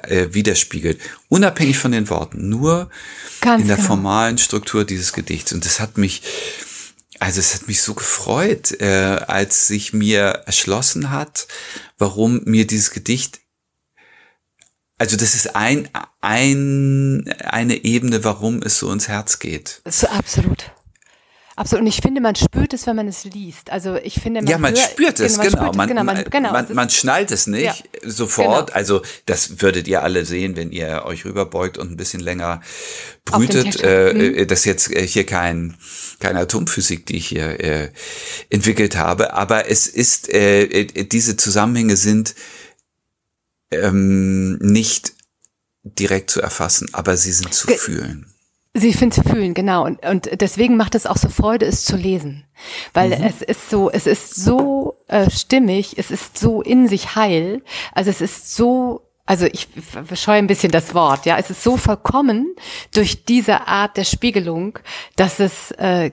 äh, 0.03 0.33
widerspiegelt, 0.33 0.99
unabhängig 1.27 1.77
von 1.77 1.91
den 1.91 2.09
Worten, 2.09 2.49
nur 2.49 2.89
Ganz 3.41 3.61
in 3.61 3.67
der 3.67 3.77
genau. 3.77 3.87
formalen 3.87 4.37
Struktur 4.37 4.85
dieses 4.85 5.13
Gedichts. 5.13 5.51
Und 5.53 5.65
das 5.65 5.79
hat 5.79 5.97
mich, 5.97 6.21
also 7.19 7.39
es 7.39 7.55
hat 7.55 7.67
mich 7.67 7.81
so 7.81 7.93
gefreut, 7.93 8.79
äh, 8.79 8.85
als 8.85 9.67
sich 9.67 9.93
mir 9.93 10.43
erschlossen 10.45 11.09
hat, 11.09 11.47
warum 11.97 12.41
mir 12.45 12.67
dieses 12.67 12.91
Gedicht 12.91 13.39
also 15.01 15.15
das 15.15 15.33
ist 15.33 15.55
ein, 15.55 15.87
ein, 16.19 17.33
eine 17.39 17.85
Ebene, 17.85 18.25
warum 18.25 18.61
es 18.61 18.79
so 18.79 18.91
ins 18.91 19.07
Herz 19.07 19.39
geht. 19.39 19.81
So, 19.85 20.07
absolut. 20.07 20.71
Absolut. 21.59 21.81
Und 21.81 21.87
ich 21.87 21.97
finde, 21.97 22.21
man 22.21 22.35
spürt 22.35 22.73
es, 22.73 22.87
wenn 22.87 22.95
man 22.95 23.09
es 23.09 23.25
liest. 23.25 23.69
Also 23.69 23.95
ich 23.95 24.13
finde, 24.13 24.41
man 24.41 24.49
ja, 24.49 24.57
man 24.57 24.73
hört, 24.73 24.91
spürt 24.91 25.19
es, 25.19 25.37
genau. 25.37 25.73
Man, 25.73 25.89
genau, 25.89 26.05
man, 26.05 26.23
genau, 26.23 26.53
man, 26.53 26.73
man 26.73 26.89
schnallt 26.89 27.31
es 27.31 27.47
nicht 27.47 27.63
ja, 27.63 27.75
sofort. 28.09 28.67
Genau. 28.67 28.77
Also 28.77 29.01
das 29.25 29.61
würdet 29.61 29.85
ihr 29.89 30.01
alle 30.01 30.23
sehen, 30.23 30.55
wenn 30.55 30.71
ihr 30.71 31.03
euch 31.03 31.25
rüberbeugt 31.25 31.77
und 31.77 31.91
ein 31.91 31.97
bisschen 31.97 32.21
länger 32.21 32.61
brütet. 33.25 33.83
Äh, 33.83 34.13
mhm. 34.13 34.47
Das 34.47 34.59
ist 34.59 34.65
jetzt 34.65 34.95
äh, 34.95 35.05
hier 35.05 35.25
kein 35.25 35.75
keine 36.21 36.39
Atomphysik, 36.39 37.05
die 37.05 37.17
ich 37.17 37.27
hier 37.27 37.59
äh, 37.59 37.91
entwickelt 38.49 38.95
habe, 38.95 39.33
aber 39.33 39.69
es 39.69 39.87
ist 39.87 40.33
äh, 40.33 40.63
äh 40.63 40.85
diese 41.03 41.35
Zusammenhänge 41.35 41.97
sind 41.97 42.35
ähm, 43.71 44.57
nicht 44.59 45.11
direkt 45.83 46.29
zu 46.29 46.41
erfassen, 46.41 46.87
aber 46.93 47.17
sie 47.17 47.33
sind 47.33 47.53
zu 47.53 47.67
Ge 47.67 47.77
fühlen. 47.77 48.33
Sie 48.79 48.93
finden 48.93 49.23
fühlen, 49.23 49.53
genau. 49.53 49.85
Und, 49.85 50.05
und 50.05 50.41
deswegen 50.41 50.77
macht 50.77 50.95
es 50.95 51.05
auch 51.05 51.17
so 51.17 51.29
Freude, 51.29 51.65
es 51.65 51.85
zu 51.85 51.95
lesen. 51.95 52.45
Weil 52.93 53.09
mhm. 53.09 53.25
es 53.25 53.41
ist 53.41 53.69
so, 53.69 53.89
es 53.89 54.07
ist 54.07 54.35
so 54.35 54.97
äh, 55.07 55.29
stimmig, 55.29 55.97
es 55.97 56.11
ist 56.11 56.37
so 56.37 56.61
in 56.61 56.87
sich 56.87 57.15
heil. 57.15 57.61
Also 57.93 58.09
es 58.09 58.21
ist 58.21 58.55
so 58.55 59.08
also 59.29 59.45
ich 59.45 59.67
verscheue 60.07 60.39
ein 60.39 60.47
bisschen 60.47 60.71
das 60.71 60.95
Wort, 60.95 61.27
ja, 61.27 61.37
es 61.37 61.51
ist 61.51 61.61
so 61.61 61.77
vollkommen 61.77 62.55
durch 62.95 63.25
diese 63.25 63.67
Art 63.67 63.95
der 63.95 64.03
Spiegelung, 64.03 64.79
dass 65.17 65.39
es 65.39 65.69
äh, 65.73 66.09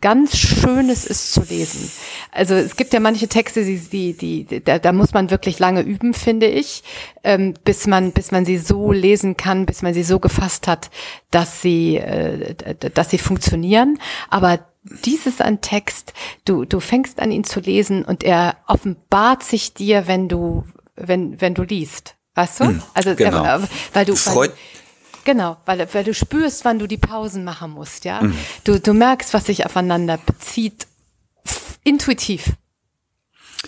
ganz 0.00 0.38
schönes 0.38 1.06
ist 1.06 1.32
zu 1.32 1.42
lesen. 1.42 1.90
Also 2.30 2.54
es 2.54 2.76
gibt 2.76 2.92
ja 2.92 3.00
manche 3.00 3.26
Texte, 3.26 3.64
die, 3.64 3.78
die, 3.80 4.44
die 4.44 4.62
da, 4.62 4.78
da 4.78 4.92
muss 4.92 5.12
man 5.12 5.32
wirklich 5.32 5.58
lange 5.58 5.82
üben, 5.82 6.14
finde 6.14 6.46
ich, 6.46 6.84
ähm, 7.24 7.54
bis 7.64 7.88
man, 7.88 8.12
bis 8.12 8.30
man 8.30 8.44
sie 8.44 8.58
so 8.58 8.92
lesen 8.92 9.36
kann, 9.36 9.66
bis 9.66 9.82
man 9.82 9.92
sie 9.92 10.04
so 10.04 10.20
gefasst 10.20 10.68
hat, 10.68 10.90
dass 11.32 11.62
sie, 11.62 11.96
äh, 11.96 12.54
dass 12.94 13.10
sie 13.10 13.18
funktionieren. 13.18 13.98
Aber 14.30 14.60
dies 15.04 15.26
ist 15.26 15.42
ein 15.42 15.62
Text, 15.62 16.12
du, 16.44 16.64
du 16.64 16.78
fängst 16.78 17.18
an 17.18 17.32
ihn 17.32 17.42
zu 17.42 17.58
lesen 17.58 18.04
und 18.04 18.22
er 18.22 18.56
offenbart 18.68 19.42
sich 19.42 19.74
dir, 19.74 20.06
wenn 20.06 20.28
du, 20.28 20.62
wenn, 20.94 21.40
wenn 21.40 21.54
du 21.54 21.64
liest. 21.64 22.15
Weißt 22.36 22.60
du? 22.60 22.64
Hm, 22.66 22.82
also 22.94 23.16
genau. 23.16 23.44
äh, 23.44 23.60
weil 23.92 24.04
du 24.04 24.14
weil, 24.14 24.52
Genau, 25.24 25.56
weil, 25.64 25.92
weil 25.92 26.04
du 26.04 26.14
spürst, 26.14 26.64
wann 26.64 26.78
du 26.78 26.86
die 26.86 26.98
Pausen 26.98 27.42
machen 27.42 27.72
musst, 27.72 28.04
ja. 28.04 28.22
Mhm. 28.22 28.38
Du, 28.62 28.78
du 28.78 28.92
merkst, 28.92 29.34
was 29.34 29.46
sich 29.46 29.66
aufeinander 29.66 30.18
bezieht, 30.24 30.86
intuitiv. 31.82 32.52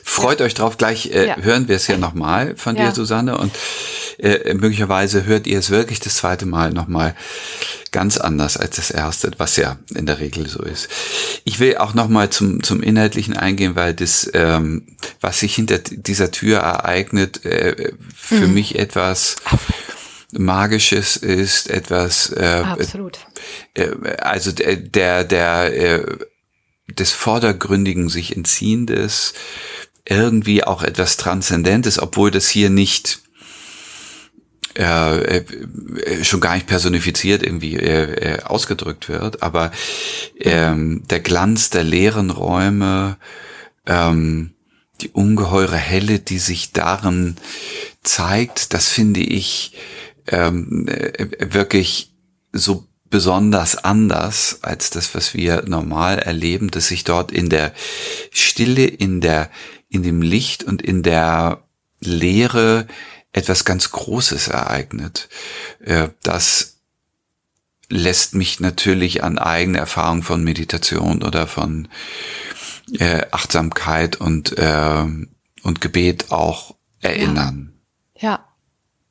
Freut 0.05 0.39
ja. 0.39 0.47
euch 0.47 0.55
drauf, 0.55 0.77
gleich 0.77 1.11
äh, 1.13 1.27
ja. 1.27 1.37
hören 1.39 1.67
wir 1.67 1.75
es 1.75 1.89
ja 1.89 1.97
nochmal 1.97 2.55
von 2.57 2.77
ja. 2.77 2.87
dir, 2.87 2.95
Susanne, 2.95 3.39
und 3.39 3.53
äh, 4.19 4.55
möglicherweise 4.55 5.25
hört 5.25 5.47
ihr 5.47 5.59
es 5.59 5.71
wirklich 5.71 6.01
das 6.01 6.17
zweite 6.17 6.47
Mal 6.47 6.73
nochmal 6.73 7.15
ganz 7.91 8.19
anders 8.19 8.57
als 8.57 8.77
das 8.77 8.91
erste, 8.91 9.31
was 9.39 9.57
ja 9.57 9.79
in 9.95 10.07
der 10.07 10.19
Regel 10.19 10.49
so 10.49 10.63
ist. 10.63 10.89
Ich 11.45 11.61
will 11.61 11.77
auch 11.79 11.95
nochmal 11.95 12.31
zum, 12.31 12.63
zum 12.63 12.83
Inhaltlichen 12.83 13.37
eingehen, 13.37 13.77
weil 13.77 13.95
das, 13.95 14.31
ähm, 14.35 14.87
was 15.21 15.41
sich 15.41 15.55
hinter 15.55 15.79
dieser 15.79 16.31
Tür 16.31 16.59
ereignet, 16.59 17.45
äh, 17.45 17.93
für 18.15 18.47
mhm. 18.47 18.55
mich 18.55 18.79
etwas 18.79 19.37
Magisches 20.33 21.17
ist, 21.17 21.71
etwas 21.71 22.31
äh, 22.31 22.63
Absolut. 22.65 23.19
Äh, 23.75 23.91
also 24.19 24.53
der, 24.53 24.77
der, 24.77 25.25
der 25.25 25.75
äh, 25.77 26.19
des 26.89 27.13
Vordergründigen 27.13 28.09
sich 28.09 28.37
entziehendes, 28.37 29.35
irgendwie 30.05 30.65
auch 30.65 30.83
etwas 30.83 31.19
Transzendentes, 31.19 31.99
obwohl 31.99 32.31
das 32.31 32.49
hier 32.49 32.71
nicht 32.71 33.21
äh, 34.79 35.39
äh, 35.39 36.25
schon 36.25 36.41
gar 36.41 36.55
nicht 36.55 36.69
personifiziert 36.69 37.43
irgendwie 37.43 37.75
äh, 37.75 38.37
äh, 38.37 38.43
ausgedrückt 38.43 39.09
wird, 39.09 39.43
aber 39.43 39.73
ähm, 40.39 41.03
der 41.11 41.19
Glanz 41.19 41.71
der 41.71 41.83
leeren 41.83 42.31
Räume, 42.31 43.17
ähm, 43.87 44.55
die 45.01 45.09
ungeheure 45.09 45.77
Helle, 45.77 46.21
die 46.21 46.39
sich 46.39 46.73
darin 46.73 47.37
zeigt, 48.03 48.73
das 48.73 48.89
finde 48.89 49.21
ich 49.21 49.75
ähm, 50.29 50.87
äh, 50.87 51.27
wirklich 51.53 52.13
so 52.53 52.87
besonders 53.11 53.83
anders 53.83 54.61
als 54.63 54.91
das, 54.91 55.13
was 55.13 55.35
wir 55.35 55.65
normal 55.67 56.21
erleben, 56.21 56.71
dass 56.71 56.87
sich 56.87 57.03
dort 57.03 57.33
in 57.33 57.49
der 57.49 57.73
Stille, 58.31 58.87
in 58.87 59.21
der, 59.21 59.51
in 59.89 60.05
dem 60.05 60.23
Licht 60.23 60.63
und 60.63 60.83
in 60.83 61.03
der 61.03 61.65
Leere 62.01 62.87
etwas 63.39 63.65
ganz 63.65 63.91
Großes 63.91 64.49
ereignet. 64.49 65.29
Äh, 65.81 66.09
das 66.23 66.77
lässt 67.89 68.35
mich 68.35 68.61
natürlich 68.61 69.25
an 69.25 69.39
eigene 69.39 69.79
Erfahrungen 69.79 70.23
von 70.23 70.45
Meditation 70.45 71.23
oder 71.23 71.47
von 71.47 71.89
äh, 72.99 73.23
Achtsamkeit 73.31 74.17
und, 74.17 74.59
äh, 74.59 75.05
und 75.63 75.81
Gebet 75.81 76.31
auch 76.31 76.75
erinnern. 77.01 77.73
Ja, 78.15 78.45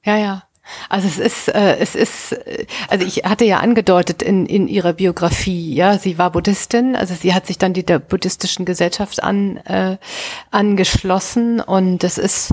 ja, 0.03 0.17
ja. 0.17 0.17
ja. 0.17 0.43
Also 0.89 1.07
es 1.07 1.17
ist, 1.17 1.47
äh, 1.47 1.77
es 1.77 1.95
ist, 1.95 2.33
äh, 2.33 2.65
also 2.89 3.05
ich 3.05 3.23
hatte 3.23 3.45
ja 3.45 3.59
angedeutet 3.59 4.21
in, 4.21 4.45
in 4.45 4.67
ihrer 4.67 4.93
Biografie, 4.93 5.73
ja, 5.73 5.97
sie 5.97 6.17
war 6.17 6.31
Buddhistin, 6.31 6.95
also 6.95 7.15
sie 7.15 7.33
hat 7.33 7.47
sich 7.47 7.57
dann 7.57 7.73
die 7.73 7.85
der 7.85 7.99
buddhistischen 7.99 8.65
Gesellschaft 8.65 9.23
an, 9.23 9.57
äh, 9.57 9.97
angeschlossen 10.51 11.61
und 11.61 12.03
es 12.03 12.17
ist, 12.17 12.51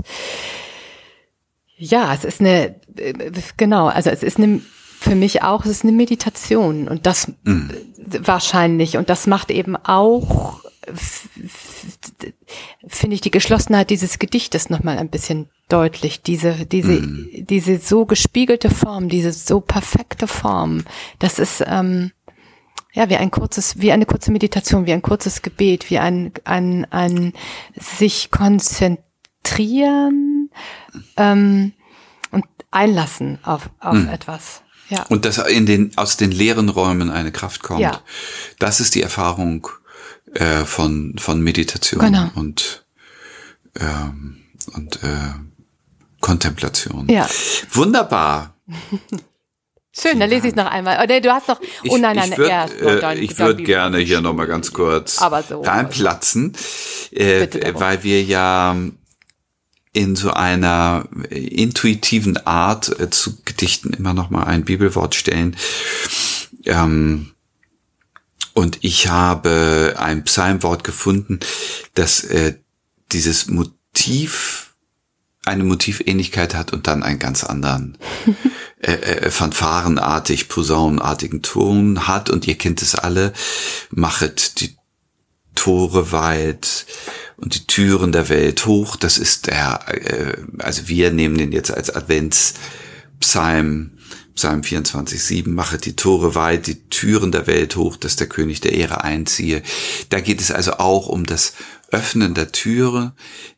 ja, 1.77 2.13
es 2.13 2.23
ist 2.23 2.41
eine, 2.41 2.75
äh, 2.97 3.31
genau, 3.57 3.87
also 3.87 4.09
es 4.09 4.23
ist 4.23 4.37
eine, 4.37 4.61
für 4.99 5.15
mich 5.15 5.43
auch, 5.43 5.65
es 5.65 5.71
ist 5.71 5.83
eine 5.83 5.91
Meditation 5.91 6.87
und 6.87 7.05
das 7.05 7.31
mhm. 7.43 7.71
wahrscheinlich 8.19 8.97
und 8.97 9.09
das 9.09 9.27
macht 9.27 9.51
eben 9.51 9.75
auch, 9.75 10.61
finde 12.87 13.15
ich, 13.15 13.21
die 13.21 13.31
Geschlossenheit 13.31 13.89
dieses 13.89 14.19
Gedichtes 14.19 14.69
nochmal 14.69 14.97
ein 14.97 15.09
bisschen 15.09 15.49
deutlich. 15.67 16.21
Diese, 16.21 16.65
diese, 16.65 17.01
mhm. 17.01 17.45
diese 17.49 17.79
so 17.79 18.05
gespiegelte 18.05 18.69
Form, 18.69 19.09
diese 19.09 19.33
so 19.33 19.61
perfekte 19.61 20.27
Form, 20.27 20.83
das 21.19 21.39
ist, 21.39 21.63
ähm, 21.65 22.11
ja, 22.93 23.09
wie 23.09 23.17
ein 23.17 23.31
kurzes, 23.31 23.81
wie 23.81 23.91
eine 23.91 24.05
kurze 24.05 24.31
Meditation, 24.31 24.85
wie 24.85 24.93
ein 24.93 25.01
kurzes 25.01 25.41
Gebet, 25.41 25.89
wie 25.89 25.99
ein, 25.99 26.31
ein, 26.45 26.85
ein 26.91 27.33
sich 27.75 28.31
konzentrieren 28.31 30.34
ähm, 31.17 31.73
und 32.31 32.45
einlassen 32.71 33.39
auf, 33.43 33.69
auf 33.79 33.95
mhm. 33.95 34.09
etwas. 34.09 34.61
Ja. 34.89 35.03
Und 35.09 35.25
dass 35.25 35.37
in 35.37 35.65
den, 35.65 35.91
aus 35.97 36.17
den 36.17 36.31
leeren 36.31 36.69
Räumen 36.69 37.09
eine 37.09 37.31
Kraft 37.31 37.63
kommt. 37.63 37.81
Ja. 37.81 38.01
Das 38.59 38.79
ist 38.79 38.95
die 38.95 39.01
Erfahrung 39.01 39.67
äh, 40.33 40.63
von, 40.65 41.15
von 41.17 41.41
Meditation 41.41 42.01
genau. 42.01 42.29
und, 42.35 42.85
ähm, 43.79 44.43
und 44.73 45.03
äh, 45.03 45.33
Kontemplation. 46.21 47.07
Ja. 47.09 47.27
Wunderbar. 47.71 48.55
Schön, 49.97 50.19
dann 50.19 50.29
lese 50.29 50.47
ich 50.47 50.51
es 50.51 50.55
noch 50.57 50.69
einmal. 50.69 51.01
Oder 51.01 51.21
du 51.21 51.31
hast 51.31 51.47
noch, 51.47 51.61
oh 51.87 51.97
nein, 51.97 52.17
nein, 52.17 52.31
ich 52.31 52.37
würd, 52.37 52.49
erst 52.49 52.81
äh, 52.81 53.15
Ich 53.15 53.39
würde 53.39 53.63
gerne 53.63 53.99
hier 53.99 54.19
noch 54.19 54.33
mal 54.33 54.45
ganz 54.45 54.73
kurz 54.73 55.15
so, 55.47 55.61
reinplatzen, 55.61 56.51
äh, 57.11 57.47
weil 57.75 58.03
wir 58.03 58.21
ja 58.21 58.75
in 59.95 60.17
so 60.17 60.31
einer 60.31 61.07
intuitiven 61.29 62.35
Art 62.45 62.99
äh, 62.99 63.09
zu 63.09 63.37
Gedichten 63.45 63.93
immer 63.93 64.13
noch 64.13 64.29
mal 64.29 64.43
ein 64.43 64.65
Bibelwort 64.65 65.15
stellen. 65.15 65.55
Ähm, 66.65 67.31
und 68.53 68.79
ich 68.81 69.07
habe 69.07 69.95
ein 69.97 70.25
Psalmwort 70.25 70.83
gefunden, 70.83 71.39
das 71.93 72.25
äh, 72.25 72.55
dieses 73.13 73.47
Motiv 73.47 74.75
eine 75.45 75.63
Motivähnlichkeit 75.63 76.55
hat 76.55 76.73
und 76.73 76.87
dann 76.87 77.01
einen 77.01 77.19
ganz 77.19 77.45
anderen 77.45 77.97
äh, 78.81 78.91
äh, 78.91 79.31
fanfarenartig, 79.31 80.49
posaunenartigen 80.49 81.41
Ton 81.41 82.05
hat. 82.05 82.29
Und 82.29 82.47
ihr 82.47 82.57
kennt 82.57 82.81
es 82.81 82.95
alle, 82.95 83.31
machet 83.91 84.59
die 84.59 84.75
Tore 85.53 86.11
weit 86.11 86.85
und 87.37 87.55
die 87.55 87.67
Türen 87.67 88.11
der 88.11 88.29
Welt 88.29 88.65
hoch. 88.65 88.95
Das 88.95 89.17
ist 89.17 89.47
der, 89.47 89.81
äh, 89.87 90.37
also 90.59 90.87
wir 90.87 91.11
nehmen 91.11 91.37
den 91.37 91.51
jetzt 91.51 91.71
als 91.71 91.89
Adventspsalm, 91.89 93.91
Psalm 94.35 94.63
24, 94.63 95.23
7, 95.23 95.53
machet 95.53 95.85
die 95.85 95.95
Tore 95.95 96.35
weit, 96.35 96.67
die 96.67 96.81
Türen 96.89 97.31
der 97.31 97.47
Welt 97.47 97.77
hoch, 97.77 97.95
dass 97.95 98.17
der 98.17 98.27
König 98.27 98.59
der 98.59 98.73
Ehre 98.73 99.03
einziehe. 99.03 99.63
Da 100.09 100.19
geht 100.19 100.41
es 100.41 100.51
also 100.51 100.73
auch 100.73 101.07
um 101.07 101.25
das 101.25 101.53
Öffnen 101.89 102.33
der 102.33 102.51
Türe, 102.51 103.13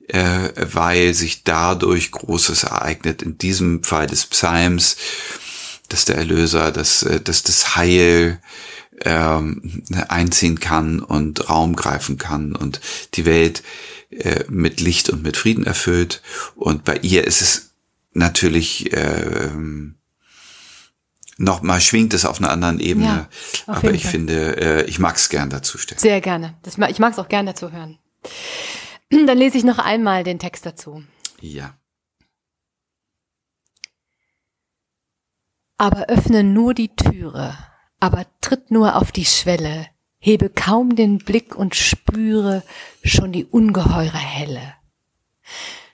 äh, 0.07 0.49
weil 0.55 1.15
sich 1.15 1.43
dadurch 1.43 2.11
Großes 2.11 2.63
ereignet. 2.63 3.23
In 3.23 3.39
diesem 3.39 3.83
Fall 3.83 4.05
des 4.05 4.27
Psalms, 4.27 4.97
dass 5.89 6.05
der 6.05 6.17
Erlöser, 6.17 6.71
dass, 6.71 7.01
äh, 7.01 7.21
dass 7.21 7.41
das 7.41 7.75
Heil 7.75 8.39
ähm, 9.01 9.83
einziehen 10.07 10.59
kann 10.59 10.99
und 10.99 11.49
Raum 11.49 11.75
greifen 11.75 12.17
kann 12.17 12.55
und 12.55 12.81
die 13.13 13.25
Welt 13.25 13.63
äh, 14.09 14.43
mit 14.49 14.79
Licht 14.79 15.09
und 15.09 15.23
mit 15.23 15.37
Frieden 15.37 15.65
erfüllt. 15.65 16.21
Und 16.55 16.83
bei 16.83 16.97
ihr 16.97 17.25
ist 17.25 17.41
es 17.41 17.71
natürlich 18.13 18.91
äh, 18.93 19.49
nochmal 21.37 21.81
schwingt 21.81 22.13
es 22.13 22.25
auf 22.25 22.39
einer 22.39 22.49
anderen 22.49 22.79
Ebene. 22.79 23.05
Ja, 23.05 23.29
aber 23.67 23.91
ich 23.91 24.03
Fall. 24.03 24.11
finde, 24.11 24.57
äh, 24.57 24.83
ich 24.85 24.99
mag 24.99 25.15
es 25.15 25.29
gern 25.29 25.49
dazu 25.49 25.77
stellen. 25.77 25.99
Sehr 25.99 26.21
gerne. 26.21 26.55
Das, 26.63 26.77
ich 26.89 26.99
mag 26.99 27.13
es 27.13 27.19
auch 27.19 27.29
gern 27.29 27.45
dazu 27.45 27.71
hören. 27.71 27.97
Dann 29.09 29.37
lese 29.37 29.57
ich 29.57 29.63
noch 29.63 29.79
einmal 29.79 30.23
den 30.23 30.39
Text 30.39 30.65
dazu. 30.65 31.03
Ja. 31.39 31.77
Aber 35.77 36.09
öffne 36.09 36.43
nur 36.43 36.73
die 36.73 36.95
Türe, 36.95 37.55
aber 37.99 38.25
tritt 38.41 38.71
nur 38.71 38.95
auf 38.95 39.11
die 39.11 39.25
Schwelle, 39.25 39.87
hebe 40.19 40.49
kaum 40.49 40.95
den 40.95 41.17
Blick 41.19 41.55
und 41.55 41.75
spüre 41.75 42.63
schon 43.03 43.31
die 43.31 43.45
ungeheure 43.45 44.17
Helle. 44.17 44.73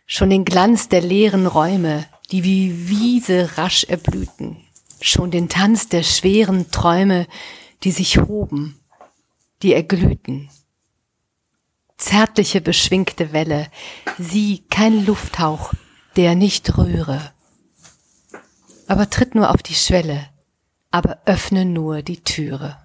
Schon 0.06 0.30
den 0.30 0.46
Glanz 0.46 0.89
der 0.89 1.02
leeren 1.02 1.48
Räume, 1.48 2.06
die 2.32 2.44
wie 2.44 2.89
Wiese 2.89 3.58
rasch 3.58 3.84
erblühten, 3.86 4.58
schon 5.02 5.32
den 5.32 5.50
Tanz 5.50 5.89
der 5.89 6.04
schweren 6.04 6.72
Träume, 6.72 7.28
die 7.84 7.92
sich 7.92 8.20
hoben, 8.20 8.80
die 9.62 9.74
erglühten 9.74 10.50
zärtliche, 12.04 12.62
beschwingte 12.62 13.34
Welle, 13.34 13.68
sie 14.20 14.63
kein 14.70 15.06
Lufthauch, 15.06 15.74
der 16.16 16.36
nicht 16.36 16.78
rühre. 16.78 17.34
Aber 18.88 19.10
tritt 19.10 19.36
nur 19.36 19.50
auf 19.52 19.63
die 19.63 19.74
Schwelle, 19.74 20.28
aber 20.94 21.18
öffne 21.26 21.66
nur 21.66 22.04
die 22.04 22.24
Türe. 22.24 22.78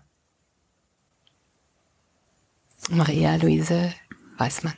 Maria 2.89 3.37
Luise 3.37 3.93
Weißmann. 4.39 4.73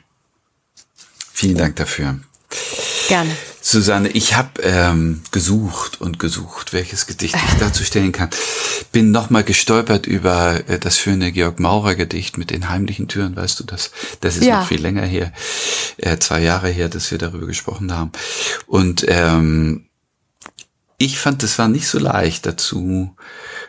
Vielen 1.31 1.57
Dank 1.57 1.77
dafür. 1.77 2.19
Gerne. 3.07 3.35
Susanne, 3.61 4.09
ich 4.09 4.35
habe 4.35 4.61
ähm, 4.63 5.21
gesucht 5.31 6.01
und 6.01 6.19
gesucht, 6.19 6.73
welches 6.73 7.07
Gedicht 7.07 7.35
ich 7.35 7.57
dazu 7.59 7.85
stellen 7.85 8.11
kann. 8.11 8.29
Bin 8.91 9.11
nochmal 9.11 9.45
gestolpert 9.45 10.07
über 10.07 10.67
äh, 10.67 10.77
das 10.77 10.99
schöne 10.99 11.31
Georg 11.31 11.59
Maurer 11.59 11.95
Gedicht 11.95 12.37
mit 12.37 12.49
den 12.49 12.69
heimlichen 12.69 13.07
Türen, 13.07 13.37
weißt 13.37 13.61
du 13.61 13.63
das? 13.63 13.91
Das 14.19 14.35
ist 14.35 14.45
ja. 14.45 14.59
noch 14.59 14.67
viel 14.67 14.81
länger 14.81 15.05
her, 15.05 15.31
äh, 15.97 16.17
zwei 16.17 16.41
Jahre 16.41 16.69
her, 16.69 16.89
dass 16.89 17.11
wir 17.11 17.17
darüber 17.17 17.47
gesprochen 17.47 17.93
haben. 17.93 18.11
Und 18.67 19.05
ähm, 19.07 19.87
ich 21.03 21.17
fand, 21.17 21.41
es 21.43 21.57
war 21.57 21.67
nicht 21.67 21.87
so 21.87 21.99
leicht 21.99 22.45
dazu, 22.45 23.15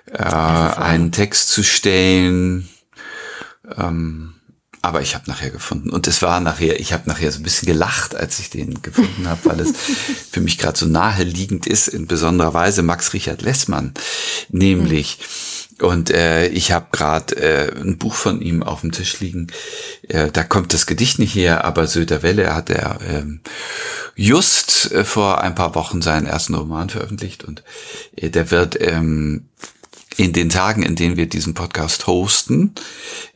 äh, 0.06 0.22
einen 0.22 1.12
Text 1.12 1.48
zu 1.48 1.62
stellen. 1.62 2.68
Ähm, 3.76 4.34
aber 4.82 5.00
ich 5.00 5.14
habe 5.14 5.30
nachher 5.30 5.50
gefunden. 5.50 5.90
Und 5.90 6.08
es 6.08 6.22
war 6.22 6.40
nachher, 6.40 6.80
ich 6.80 6.92
habe 6.92 7.08
nachher 7.08 7.30
so 7.30 7.38
ein 7.38 7.44
bisschen 7.44 7.66
gelacht, 7.66 8.16
als 8.16 8.40
ich 8.40 8.50
den 8.50 8.82
gefunden 8.82 9.28
habe, 9.28 9.40
weil 9.44 9.60
es 9.60 9.72
für 10.30 10.40
mich 10.40 10.58
gerade 10.58 10.76
so 10.76 10.86
naheliegend 10.86 11.66
ist, 11.66 11.88
in 11.88 12.06
besonderer 12.06 12.52
Weise 12.52 12.82
Max 12.82 13.14
Richard 13.14 13.42
Lessmann. 13.42 13.94
Nämlich, 14.50 15.18
mhm. 15.18 15.61
Und 15.82 16.10
äh, 16.10 16.46
ich 16.48 16.72
habe 16.72 16.86
gerade 16.92 17.36
äh, 17.36 17.80
ein 17.80 17.98
Buch 17.98 18.14
von 18.14 18.40
ihm 18.40 18.62
auf 18.62 18.82
dem 18.82 18.92
Tisch 18.92 19.18
liegen. 19.20 19.48
Äh, 20.08 20.30
da 20.30 20.44
kommt 20.44 20.72
das 20.72 20.86
Gedicht 20.86 21.18
nicht 21.18 21.34
her, 21.34 21.64
aber 21.64 21.86
Söder 21.86 22.22
Welle 22.22 22.54
hat 22.54 22.70
er 22.70 22.98
ähm, 23.08 23.40
just 24.14 24.92
äh, 24.92 25.04
vor 25.04 25.40
ein 25.42 25.54
paar 25.54 25.74
Wochen 25.74 26.00
seinen 26.00 26.26
ersten 26.26 26.54
Roman 26.54 26.88
veröffentlicht 26.88 27.44
und 27.44 27.64
äh, 28.16 28.30
der 28.30 28.50
wird 28.50 28.80
ähm, 28.80 29.48
in 30.16 30.32
den 30.32 30.50
Tagen, 30.50 30.82
in 30.82 30.94
denen 30.94 31.16
wir 31.16 31.26
diesen 31.26 31.54
Podcast 31.54 32.06
hosten, 32.06 32.74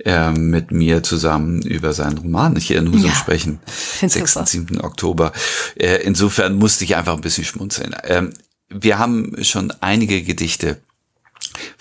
äh, 0.05 0.31
mit 0.31 0.71
mir 0.71 1.03
zusammen 1.03 1.63
über 1.63 1.93
seinen 1.95 2.19
Roman 2.19 2.55
hier 2.57 2.79
in 2.79 2.93
Husum 2.93 3.07
ja, 3.07 3.15
sprechen, 3.15 3.61
6. 4.01 4.37
und 4.37 4.49
7. 4.49 4.81
Oktober. 4.83 5.33
Äh, 5.75 6.03
insofern 6.05 6.55
musste 6.55 6.85
ich 6.85 6.95
einfach 6.95 7.15
ein 7.15 7.23
bisschen 7.23 7.45
schmunzeln. 7.45 7.97
Ähm, 8.05 8.31
wir 8.69 8.99
haben 8.99 9.43
schon 9.43 9.73
einige 9.81 10.23
Gedichte 10.23 10.81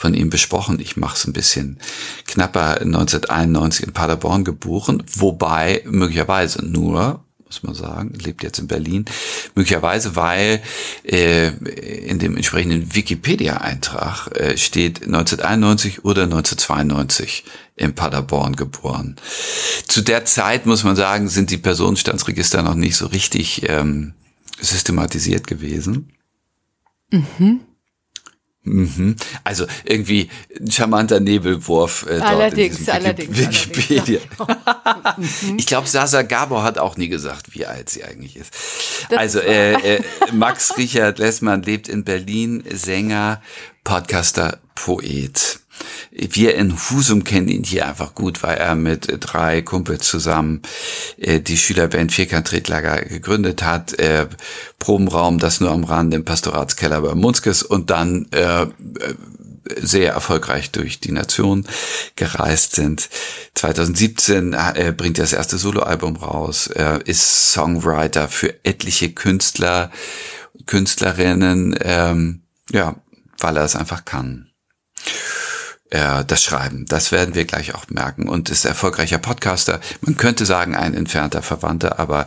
von 0.06 0.14
ihm 0.14 0.30
besprochen. 0.30 0.80
Ich 0.80 0.98
mache 0.98 1.16
es 1.16 1.26
ein 1.26 1.34
bisschen 1.34 1.80
knapper. 2.28 2.82
1991 2.82 3.88
in 3.88 3.94
Paderborn 3.94 4.44
geboren, 4.44 5.02
wobei 5.16 5.82
möglicherweise 5.86 6.64
nur 6.64 7.26
muss 7.46 7.64
man 7.64 7.76
sagen, 7.76 8.14
lebt 8.20 8.44
jetzt 8.44 8.58
in 8.60 8.68
Berlin, 8.68 9.06
möglicherweise, 9.54 10.16
weil 10.16 10.62
äh, 11.04 11.50
in 12.08 12.20
dem 12.20 12.36
entsprechenden 12.36 12.94
Wikipedia-Eintrag 12.94 14.36
äh, 14.36 14.58
steht 14.58 15.04
1991 15.04 16.04
oder 16.04 16.24
1992 16.24 17.46
in 17.76 17.94
Paderborn 17.94 18.56
geboren. 18.56 19.16
Zu 19.88 20.02
der 20.02 20.26
Zeit, 20.26 20.66
muss 20.66 20.84
man 20.84 20.96
sagen, 20.96 21.30
sind 21.30 21.52
die 21.52 21.58
Personenstandsregister 21.58 22.62
noch 22.64 22.76
nicht 22.76 22.98
so 22.98 23.06
richtig 23.08 23.70
ähm, 23.70 24.14
systematisiert 24.60 25.46
gewesen. 25.48 26.12
Mhm. 27.12 27.62
Mhm. 28.66 29.16
Also 29.44 29.68
irgendwie 29.84 30.30
ein 30.60 30.72
charmanter 30.72 31.20
Nebelwurf 31.20 32.08
äh, 32.10 32.20
allerdings, 32.20 32.86
dort 32.86 32.88
in 32.88 33.06
allerdings, 33.06 33.38
Wikipedia. 33.38 34.20
Allerdings, 34.40 35.42
ja. 35.44 35.56
ich 35.58 35.66
glaube, 35.68 35.88
Sasa 35.88 36.24
Gabor 36.24 36.64
hat 36.64 36.80
auch 36.80 36.98
nie 36.98 37.08
gesagt, 37.08 37.54
wie 37.54 37.66
alt 37.66 37.90
sie 37.90 38.04
eigentlich 38.04 38.36
ist. 38.36 38.54
Das 39.10 39.20
also 39.20 39.40
äh, 39.40 39.74
äh, 39.74 40.04
Max 40.34 40.78
Richard 40.78 41.20
Lessmann 41.20 41.62
lebt 41.62 41.88
in 41.88 42.04
Berlin, 42.04 42.64
Sänger, 42.72 43.42
Podcaster, 43.84 44.60
Poet. 44.74 45.60
Wir 46.12 46.56
in 46.56 46.74
Husum 46.74 47.24
kennen 47.24 47.50
ihn 47.50 47.64
hier 47.64 47.88
einfach 47.88 48.16
gut, 48.16 48.42
weil 48.44 48.58
er 48.58 48.76
mit 48.76 49.18
drei 49.20 49.62
Kumpels 49.62 50.08
zusammen 50.08 50.62
äh, 51.18 51.40
die 51.42 51.58
Schülerband 51.58 52.12
Vierkant-Tretlager 52.12 53.02
gegründet 53.02 53.64
hat. 53.64 53.94
Äh, 54.00 54.28
Probenraum, 54.80 55.40
das 55.40 55.60
nur 55.60 55.72
am 55.72 55.84
Rand 55.84 56.14
im 56.14 56.26
Pastoratskeller 56.26 57.02
bei 57.02 57.16
Munskes 57.16 57.64
und 57.64 57.90
dann 57.90 58.28
äh, 58.32 58.68
sehr 59.78 60.14
erfolgreich 60.14 60.72
durch 60.72 61.00
die 61.00 61.12
Nation 61.12 61.66
gereist 62.16 62.76
sind. 62.76 63.10
2017 63.56 64.54
äh, 64.54 64.94
bringt 64.96 65.18
er 65.18 65.24
das 65.24 65.34
erste 65.34 65.58
Soloalbum 65.58 66.18
raus, 66.18 66.68
er 66.68 67.06
ist 67.06 67.52
Songwriter 67.52 68.28
für 68.28 68.54
etliche 68.64 69.12
Künstler, 69.12 69.92
Künstlerinnen, 70.66 71.78
ähm, 71.82 72.44
ja, 72.72 72.96
weil 73.40 73.58
er 73.58 73.66
es 73.66 73.76
einfach 73.76 74.06
kann 74.06 74.52
äh, 75.92 76.26
das 76.26 76.44
Schreiben. 76.44 76.86
Das 76.88 77.12
werden 77.12 77.36
wir 77.36 77.46
gleich 77.46 77.76
auch 77.76 77.88
merken. 77.90 78.28
Und 78.28 78.50
ist 78.50 78.66
erfolgreicher 78.66 79.20
Podcaster. 79.20 79.80
Man 80.02 80.18
könnte 80.18 80.44
sagen, 80.46 80.76
ein 80.76 80.96
entfernter 80.96 81.44
Verwandter, 81.44 82.00
aber 82.00 82.26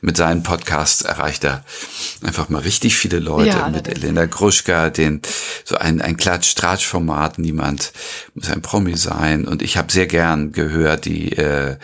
mit 0.00 0.16
seinen 0.16 0.42
Podcasts 0.42 1.02
erreicht 1.02 1.44
er 1.44 1.64
einfach 2.22 2.48
mal 2.48 2.62
richtig 2.62 2.96
viele 2.96 3.18
Leute. 3.18 3.48
Ja, 3.48 3.68
mit 3.68 3.88
Elena 3.88 4.24
Gruschka, 4.24 4.88
den 4.90 5.20
so 5.64 5.76
ein, 5.76 6.00
ein 6.00 6.16
Klatsch-Tratsch-Format. 6.16 7.38
Niemand 7.38 7.92
muss 8.34 8.48
ein 8.50 8.62
Promi 8.62 8.96
sein. 8.96 9.46
Und 9.46 9.60
ich 9.60 9.76
habe 9.76 9.92
sehr 9.92 10.06
gern 10.06 10.52
gehört, 10.52 11.04
die 11.04 11.32
äh, 11.32 11.76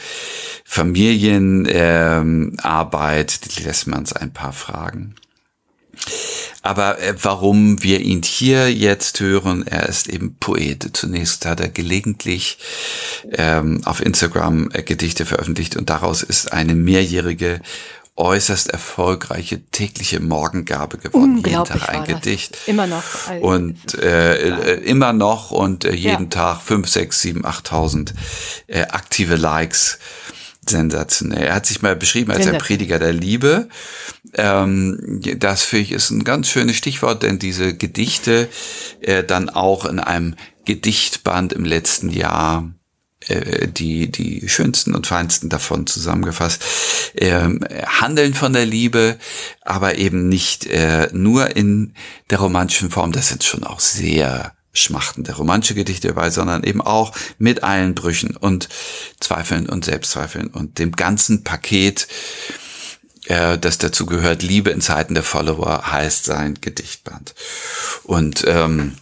Familienarbeit, 0.64 3.40
ähm, 3.42 3.48
die 3.54 3.62
lässt 3.62 3.86
man 3.86 4.06
ein 4.18 4.32
paar 4.32 4.54
Fragen. 4.54 5.16
Aber 6.62 6.98
äh, 7.00 7.14
warum 7.22 7.82
wir 7.82 8.00
ihn 8.00 8.22
hier 8.22 8.72
jetzt 8.72 9.20
hören, 9.20 9.66
er 9.66 9.88
ist 9.88 10.08
eben 10.08 10.36
Poet. 10.38 10.90
Zunächst 10.92 11.46
hat 11.46 11.60
er 11.60 11.68
gelegentlich 11.68 12.58
ähm, 13.32 13.80
auf 13.84 14.02
Instagram 14.02 14.70
äh, 14.72 14.82
Gedichte 14.82 15.24
veröffentlicht 15.24 15.76
und 15.76 15.88
daraus 15.88 16.22
ist 16.22 16.52
eine 16.52 16.74
mehrjährige 16.74 17.60
äußerst 18.16 18.68
erfolgreiche 18.68 19.62
tägliche 19.70 20.20
Morgengabe 20.20 20.98
geworden. 20.98 21.36
Jeden 21.36 21.64
Tag 21.64 21.88
ein 21.88 22.04
Gedicht. 22.04 22.52
Das. 22.52 22.68
Immer 22.68 22.86
noch. 22.86 23.02
Und 23.40 23.94
äh, 23.94 24.50
äh, 24.50 24.84
immer 24.84 25.14
noch 25.14 25.50
und 25.50 25.86
äh, 25.86 25.94
jeden 25.94 26.24
ja. 26.24 26.28
Tag 26.28 26.60
fünf, 26.60 26.88
sechs, 26.88 27.22
sieben, 27.22 27.46
achttausend 27.46 28.12
äh, 28.66 28.82
aktive 28.82 29.36
Likes 29.36 29.98
sensationell. 30.68 31.44
Er 31.44 31.54
hat 31.54 31.66
sich 31.66 31.82
mal 31.82 31.96
beschrieben 31.96 32.32
als 32.32 32.46
ein 32.46 32.58
Prediger 32.58 32.98
der 32.98 33.12
Liebe. 33.12 33.68
Ähm, 34.34 35.20
das 35.38 35.62
finde 35.62 35.82
ich 35.82 35.92
ist 35.92 36.10
ein 36.10 36.24
ganz 36.24 36.48
schönes 36.48 36.76
Stichwort, 36.76 37.22
denn 37.22 37.38
diese 37.38 37.74
Gedichte 37.74 38.48
äh, 39.00 39.24
dann 39.24 39.48
auch 39.48 39.84
in 39.84 39.98
einem 39.98 40.36
Gedichtband 40.64 41.52
im 41.52 41.64
letzten 41.64 42.10
Jahr 42.10 42.70
äh, 43.28 43.68
die 43.68 44.10
die 44.10 44.48
schönsten 44.48 44.94
und 44.94 45.06
feinsten 45.06 45.48
davon 45.48 45.86
zusammengefasst 45.86 46.62
ähm, 47.16 47.60
handeln 47.86 48.34
von 48.34 48.52
der 48.52 48.66
Liebe, 48.66 49.18
aber 49.62 49.96
eben 49.96 50.28
nicht 50.28 50.66
äh, 50.66 51.08
nur 51.12 51.56
in 51.56 51.94
der 52.30 52.38
romantischen 52.38 52.90
Form. 52.90 53.12
Das 53.12 53.28
sind 53.28 53.44
schon 53.44 53.64
auch 53.64 53.80
sehr 53.80 54.52
schmachtende 54.72 55.34
romantische 55.34 55.74
Gedichte 55.74 56.08
dabei, 56.08 56.30
sondern 56.30 56.62
eben 56.64 56.80
auch 56.80 57.12
mit 57.38 57.62
allen 57.62 57.94
Brüchen 57.94 58.36
und 58.36 58.68
Zweifeln 59.18 59.68
und 59.68 59.84
Selbstzweifeln 59.84 60.48
und 60.48 60.78
dem 60.78 60.92
ganzen 60.92 61.42
Paket, 61.42 62.06
äh, 63.26 63.58
das 63.58 63.78
dazu 63.78 64.06
gehört. 64.06 64.42
Liebe 64.42 64.70
in 64.70 64.80
Zeiten 64.80 65.14
der 65.14 65.24
Follower 65.24 65.90
heißt 65.90 66.24
sein 66.24 66.58
Gedichtband. 66.60 67.34
Und 68.04 68.44
ähm, 68.46 68.96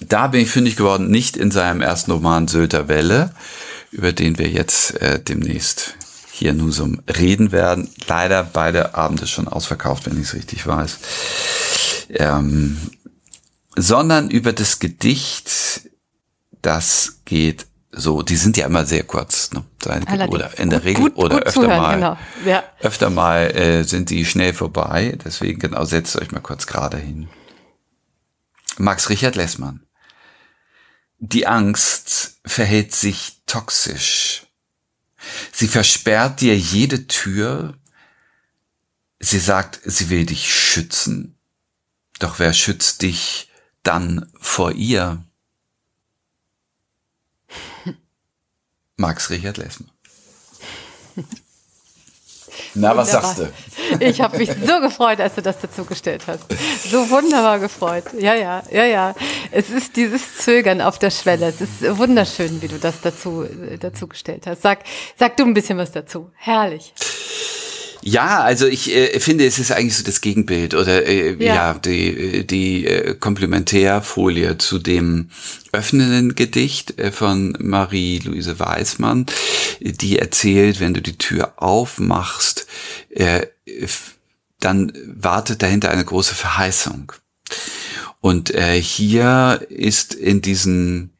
da 0.00 0.26
bin 0.26 0.40
ich 0.42 0.50
fündig 0.50 0.76
geworden, 0.76 1.10
nicht 1.10 1.36
in 1.36 1.50
seinem 1.50 1.80
ersten 1.80 2.10
Roman 2.10 2.48
Sylter 2.48 2.88
Welle, 2.88 3.34
über 3.90 4.12
den 4.12 4.38
wir 4.38 4.48
jetzt 4.48 5.00
äh, 5.00 5.20
demnächst 5.20 5.94
hier 6.30 6.50
in 6.50 6.62
Husum 6.62 7.00
reden 7.08 7.52
werden. 7.52 7.88
Leider 8.08 8.42
beide 8.42 8.94
Abende 8.94 9.26
schon 9.26 9.48
ausverkauft, 9.48 10.06
wenn 10.06 10.20
ich 10.20 10.28
es 10.28 10.34
richtig 10.34 10.66
weiß. 10.66 10.98
Ähm, 12.10 12.76
sondern 13.76 14.30
über 14.30 14.52
das 14.52 14.78
Gedicht, 14.78 15.88
das 16.62 17.20
geht 17.24 17.66
so, 17.96 18.22
die 18.22 18.36
sind 18.36 18.56
ja 18.56 18.66
immer 18.66 18.84
sehr 18.86 19.04
kurz, 19.04 19.52
ne? 19.52 19.64
oder 20.28 20.58
in 20.58 20.70
der 20.70 20.84
Regel 20.84 21.04
gut, 21.04 21.16
oder 21.16 21.36
gut 21.36 21.46
öfter 21.46 21.60
zuhören, 21.60 21.78
mal, 21.78 21.94
genau. 21.94 22.18
ja. 22.44 22.64
öfter 22.80 23.10
mal 23.10 23.56
äh, 23.56 23.84
sind 23.84 24.10
die 24.10 24.24
schnell 24.24 24.52
vorbei. 24.52 25.16
Deswegen 25.24 25.60
genau 25.60 25.84
setzt 25.84 26.16
euch 26.20 26.32
mal 26.32 26.40
kurz 26.40 26.66
gerade 26.66 26.96
hin. 26.96 27.28
Max 28.78 29.10
Richard 29.10 29.36
Lessmann. 29.36 29.86
Die 31.18 31.46
Angst 31.46 32.40
verhält 32.44 32.94
sich 32.94 33.42
toxisch. 33.46 34.46
Sie 35.52 35.68
versperrt 35.68 36.40
dir 36.40 36.56
jede 36.56 37.06
Tür. 37.06 37.74
Sie 39.20 39.38
sagt, 39.38 39.80
sie 39.84 40.10
will 40.10 40.26
dich 40.26 40.52
schützen. 40.52 41.38
Doch 42.18 42.40
wer 42.40 42.52
schützt 42.52 43.02
dich 43.02 43.48
dann 43.84 44.30
vor 44.40 44.72
ihr 44.72 45.22
Max 48.96 49.30
Richard 49.30 49.56
Lessmann. 49.58 49.90
Na, 52.74 52.96
was 52.96 53.12
sagst 53.12 53.38
du? 53.38 53.52
Ich 54.00 54.20
habe 54.20 54.38
mich 54.38 54.50
so 54.50 54.80
gefreut, 54.80 55.20
als 55.20 55.34
du 55.36 55.42
das 55.42 55.58
dazugestellt 55.60 56.24
hast. 56.26 56.44
So 56.90 57.08
wunderbar 57.10 57.60
gefreut. 57.60 58.04
Ja, 58.18 58.34
ja, 58.34 58.62
ja, 58.70 58.84
ja. 58.84 59.14
Es 59.52 59.70
ist 59.70 59.96
dieses 59.96 60.38
Zögern 60.38 60.80
auf 60.80 60.98
der 60.98 61.10
Schwelle. 61.10 61.46
Es 61.46 61.60
ist 61.60 61.98
wunderschön, 61.98 62.62
wie 62.62 62.68
du 62.68 62.78
das 62.78 63.00
dazu, 63.00 63.46
dazu 63.78 64.08
gestellt 64.08 64.46
hast. 64.46 64.62
Sag, 64.62 64.80
sag 65.16 65.36
du 65.36 65.44
ein 65.44 65.54
bisschen 65.54 65.78
was 65.78 65.92
dazu. 65.92 66.30
Herrlich. 66.34 66.92
Ja, 68.06 68.42
also 68.42 68.66
ich 68.66 68.94
äh, 68.94 69.18
finde, 69.18 69.46
es 69.46 69.58
ist 69.58 69.72
eigentlich 69.72 69.96
so 69.96 70.04
das 70.04 70.20
Gegenbild 70.20 70.74
oder 70.74 71.06
äh, 71.06 71.42
ja. 71.42 71.54
ja, 71.54 71.74
die, 71.74 72.46
die 72.46 72.86
äh, 72.86 73.14
Komplementärfolie 73.14 74.58
zu 74.58 74.78
dem 74.78 75.30
öffnenden 75.72 76.34
Gedicht 76.34 76.98
äh, 76.98 77.10
von 77.10 77.56
Marie-Louise 77.58 78.58
Weismann, 78.58 79.24
die 79.80 80.18
erzählt, 80.18 80.80
wenn 80.80 80.92
du 80.92 81.00
die 81.00 81.16
Tür 81.16 81.54
aufmachst, 81.56 82.66
äh, 83.08 83.46
dann 84.60 84.92
wartet 85.06 85.62
dahinter 85.62 85.90
eine 85.90 86.04
große 86.04 86.34
Verheißung. 86.34 87.10
Und 88.20 88.50
äh, 88.50 88.78
hier 88.82 89.66
ist 89.70 90.12
in 90.12 90.42
diesen 90.42 91.14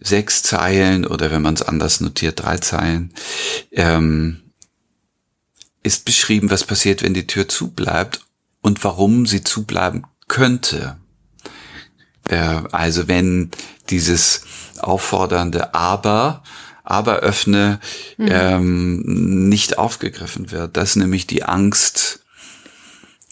sechs 0.00 0.42
Zeilen 0.42 1.06
oder 1.06 1.30
wenn 1.30 1.42
man 1.42 1.52
es 1.52 1.62
anders 1.62 2.00
notiert, 2.00 2.42
drei 2.42 2.56
Zeilen, 2.56 3.12
ähm, 3.72 4.40
ist 5.84 6.04
beschrieben, 6.04 6.50
was 6.50 6.64
passiert, 6.64 7.02
wenn 7.02 7.14
die 7.14 7.28
Tür 7.28 7.48
zubleibt 7.48 8.20
und 8.60 8.82
warum 8.82 9.26
sie 9.26 9.44
zubleiben 9.44 10.04
könnte. 10.26 10.96
Äh, 12.28 12.62
also 12.72 13.06
wenn 13.06 13.50
dieses 13.90 14.42
auffordernde 14.80 15.74
Aber, 15.74 16.42
aber 16.82 17.16
öffne, 17.18 17.78
mhm. 18.16 18.28
ähm, 18.30 19.02
nicht 19.48 19.78
aufgegriffen 19.78 20.50
wird. 20.50 20.76
Das 20.76 20.90
ist 20.90 20.96
nämlich 20.96 21.26
die 21.26 21.44
Angst 21.44 22.24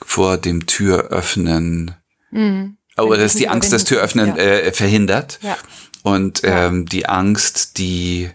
vor 0.04 0.36
dem 0.36 0.66
Türöffnen 0.66 1.96
mhm. 2.30 2.76
Aber 2.96 3.16
dass 3.16 3.34
die 3.34 3.48
Angst 3.48 3.72
das 3.72 3.84
Türöffnen 3.84 4.36
ja. 4.36 4.36
äh, 4.36 4.72
verhindert. 4.72 5.38
Ja. 5.42 5.56
Und 6.02 6.42
ähm, 6.44 6.86
die 6.86 7.06
Angst, 7.06 7.78
die 7.78 8.30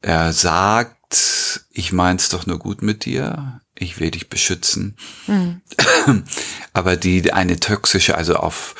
er 0.00 0.32
sagt, 0.32 0.93
ich 1.70 1.92
mein's 1.92 2.28
doch 2.28 2.46
nur 2.46 2.58
gut 2.58 2.82
mit 2.82 3.04
dir, 3.04 3.60
ich 3.74 4.00
will 4.00 4.10
dich 4.10 4.28
beschützen. 4.28 4.96
Mhm. 5.26 5.62
Aber 6.72 6.96
die 6.96 7.32
eine 7.32 7.58
toxische, 7.58 8.16
also 8.16 8.36
auf, 8.36 8.74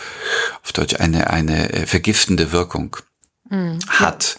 auf 0.63 0.73
Deutsch 0.73 0.95
eine, 1.01 1.31
eine 1.31 1.73
äh, 1.73 1.87
vergiftende 1.87 2.53
Wirkung 2.53 2.97
mhm. 3.49 3.79
hat. 3.89 4.37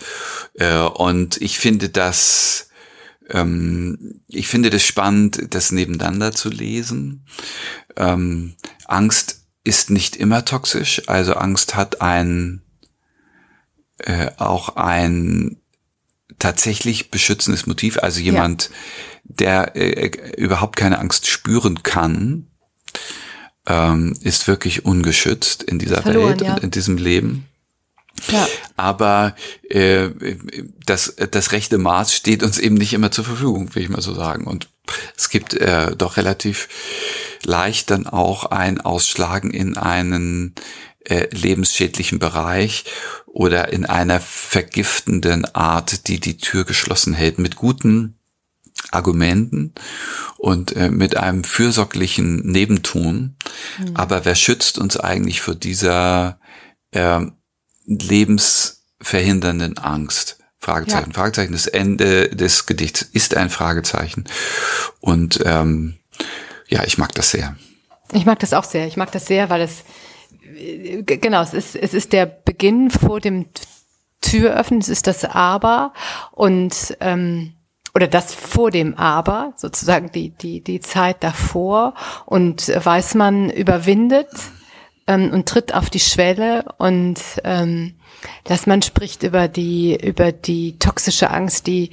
Ja. 0.58 0.86
Äh, 0.86 0.90
und 0.90 1.38
ich 1.42 1.60
finde 1.60 1.90
das, 1.90 2.70
ähm, 3.30 4.22
ich 4.28 4.48
finde 4.48 4.70
das 4.70 4.84
spannend, 4.84 5.54
das 5.54 5.72
nebeneinander 5.72 6.32
zu 6.32 6.50
lesen. 6.50 7.26
Ähm, 7.96 8.56
Angst 8.86 9.42
ist 9.64 9.90
nicht 9.90 10.16
immer 10.16 10.46
toxisch, 10.46 11.02
also 11.08 11.34
Angst 11.34 11.76
hat 11.76 12.02
ein, 12.02 12.62
äh, 13.98 14.32
auch 14.38 14.76
ein 14.76 15.58
tatsächlich 16.40 17.12
beschützendes 17.12 17.66
Motiv, 17.66 17.98
also 17.98 18.20
jemand, 18.20 18.70
ja. 18.70 18.76
der 19.24 19.76
äh, 19.76 20.12
überhaupt 20.38 20.76
keine 20.76 21.00
Angst 21.00 21.28
spüren 21.28 21.84
kann, 21.84 22.48
ähm, 23.68 24.16
ist 24.22 24.48
wirklich 24.48 24.86
ungeschützt 24.86 25.64
in 25.64 25.80
dieser 25.80 26.02
Verloren, 26.02 26.30
Welt 26.30 26.42
ja. 26.42 26.54
und 26.54 26.64
in 26.64 26.72
diesem 26.72 26.98
Leben. 26.98 27.46
Ja. 28.32 28.48
Aber 28.78 29.36
äh, 29.70 30.10
das, 30.86 31.16
das 31.32 31.52
rechte 31.52 31.78
Maß 31.78 32.14
steht 32.14 32.44
uns 32.44 32.58
eben 32.58 32.76
nicht 32.76 32.94
immer 32.94 33.12
zur 33.12 33.26
Verfügung, 33.26 33.74
will 33.76 33.84
ich 33.84 33.90
mal 33.90 34.02
so 34.02 34.14
sagen. 34.14 34.46
Und 34.46 34.70
es 35.18 35.30
gibt 35.30 35.54
äh, 35.54 35.96
doch 35.96 36.18
relativ 36.18 36.70
leicht 37.44 37.92
dann 37.92 38.08
auch 38.08 38.46
ein 38.46 38.80
Ausschlagen 38.80 39.52
in 39.52 39.78
einen 39.78 40.56
äh, 41.06 41.28
lebensschädlichen 41.32 42.20
Bereich 42.20 42.86
oder 43.26 43.72
in 43.72 43.86
einer 43.86 44.20
vergiftenden 44.20 45.46
Art, 45.56 46.08
die 46.08 46.20
die 46.20 46.38
Tür 46.38 46.64
geschlossen 46.64 47.14
hält, 47.14 47.40
mit 47.40 47.56
guten 47.56 48.18
Argumenten 48.92 49.74
und 50.38 50.76
äh, 50.76 50.90
mit 50.90 51.18
einem 51.18 51.44
fürsorglichen 51.44 52.46
Nebenton. 52.46 53.36
Mhm. 53.78 53.96
Aber 53.96 54.26
wer 54.26 54.36
schützt 54.36 54.78
uns 54.78 54.98
eigentlich 54.98 55.42
vor 55.42 55.56
dieser 55.56 56.40
äh, 56.92 57.22
lebensverhindernden 57.86 59.78
Angst? 59.78 60.38
Fragezeichen. 60.60 61.12
Ja. 61.12 61.16
Fragezeichen. 61.16 61.54
Das 61.54 61.68
Ende 61.68 62.30
des 62.30 62.66
Gedichts 62.66 63.04
ist 63.04 63.36
ein 63.38 63.50
Fragezeichen. 63.50 64.26
Und 65.00 65.40
ähm, 65.46 65.98
ja, 66.68 66.84
ich 66.84 66.98
mag 66.98 67.14
das 67.14 67.30
sehr. 67.32 67.56
Ich 68.12 68.26
mag 68.26 68.40
das 68.40 68.54
auch 68.54 68.64
sehr. 68.64 68.88
Ich 68.88 68.98
mag 68.98 69.12
das 69.12 69.28
sehr, 69.28 69.50
weil 69.50 69.62
es 69.62 69.84
genau, 71.06 71.42
es 71.42 71.54
ist, 71.54 71.76
es 71.76 71.94
ist 71.94 72.14
der 72.14 72.26
Beginn 72.26 72.90
vor 72.90 73.20
dem 73.20 73.48
Türöffnen, 74.22 74.80
es 74.80 74.90
ist 74.90 75.08
das 75.08 75.26
Aber 75.26 75.94
und 76.32 76.98
ähm, 77.00 77.54
oder 77.94 78.08
das 78.08 78.34
vor 78.34 78.72
dem 78.72 78.96
Aber, 78.96 79.54
sozusagen 79.56 80.12
die, 80.12 80.30
die, 80.30 80.62
die 80.62 80.82
Zeit 80.82 81.24
davor 81.24 81.94
und 82.26 82.68
weiß 82.68 83.16
man 83.16 83.50
überwindet 83.50 84.28
ähm, 85.08 85.32
und 85.32 85.48
tritt 85.48 85.74
auf 85.74 85.90
die 85.90 86.02
Schwelle 86.02 86.66
und 86.78 87.22
ähm, 87.46 87.96
dass 88.44 88.68
man 88.68 88.82
spricht 88.82 89.24
über 89.24 89.48
die, 89.48 89.96
über 89.96 90.34
die 90.34 90.78
toxische 90.78 91.32
Angst, 91.32 91.68
die, 91.68 91.92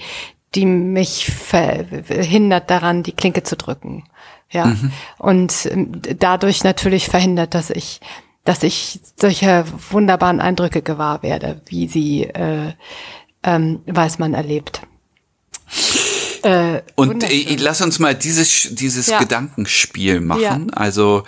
die 0.57 0.67
mich 0.67 1.27
verhindert 1.27 2.69
daran, 2.69 3.05
die 3.05 3.13
Klinke 3.13 3.45
zu 3.45 3.57
drücken. 3.57 4.05
Ja. 4.51 4.67
Mhm. 4.67 4.93
Und 5.19 5.67
ähm, 5.71 6.03
dadurch 6.19 6.65
natürlich 6.65 7.09
verhindert, 7.09 7.55
dass 7.55 7.71
ich 7.71 8.01
dass 8.45 8.63
ich 8.63 9.01
solche 9.21 9.65
wunderbaren 9.91 10.41
Eindrücke 10.41 10.83
gewahr 10.83 11.23
werde, 11.23 11.61
wie 11.67 11.89
sie 11.89 12.25
äh, 12.25 12.73
ähm, 13.43 13.81
Weißmann 13.87 14.35
erlebt. 14.35 14.83
Äh, 16.43 16.83
und 16.97 17.23
äh, 17.23 17.57
lass 17.57 17.81
uns 17.83 18.01
mal 18.01 18.15
dieses 18.17 18.75
dieses 18.75 19.07
ja. 19.07 19.21
Gedankenspiel 19.21 20.21
machen. 20.21 20.43
Ja. 20.43 20.77
Also 20.77 21.23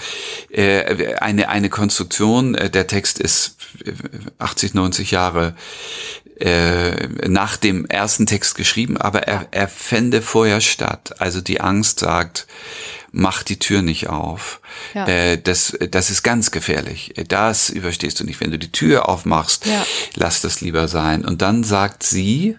äh, 0.50 1.14
eine 1.16 1.48
eine 1.48 1.70
Konstruktion. 1.70 2.56
Äh, 2.56 2.68
der 2.68 2.88
Text 2.88 3.20
ist 3.20 3.56
80 4.38 4.74
90 4.74 5.12
Jahre 5.12 5.54
äh, 6.40 7.08
nach 7.28 7.56
dem 7.56 7.86
ersten 7.86 8.26
Text 8.26 8.56
geschrieben, 8.56 8.96
aber 8.96 9.22
er, 9.22 9.46
er 9.52 9.68
fände 9.68 10.20
vorher 10.20 10.60
statt. 10.60 11.14
Also 11.20 11.40
die 11.40 11.60
Angst 11.60 12.00
sagt, 12.00 12.48
mach 13.14 13.42
die 13.42 13.58
Tür 13.58 13.80
nicht 13.80 14.08
auf. 14.08 14.60
Ja. 14.92 15.06
Äh, 15.06 15.40
das, 15.40 15.78
das 15.90 16.10
ist 16.10 16.22
ganz 16.22 16.50
gefährlich. 16.50 17.14
Das 17.28 17.70
überstehst 17.70 18.20
du 18.20 18.24
nicht. 18.24 18.40
Wenn 18.40 18.50
du 18.50 18.58
die 18.58 18.72
Tür 18.72 19.08
aufmachst, 19.08 19.66
ja. 19.66 19.86
lass 20.14 20.40
das 20.40 20.60
lieber 20.60 20.88
sein. 20.88 21.24
Und 21.24 21.40
dann 21.40 21.64
sagt 21.64 22.02
sie, 22.02 22.56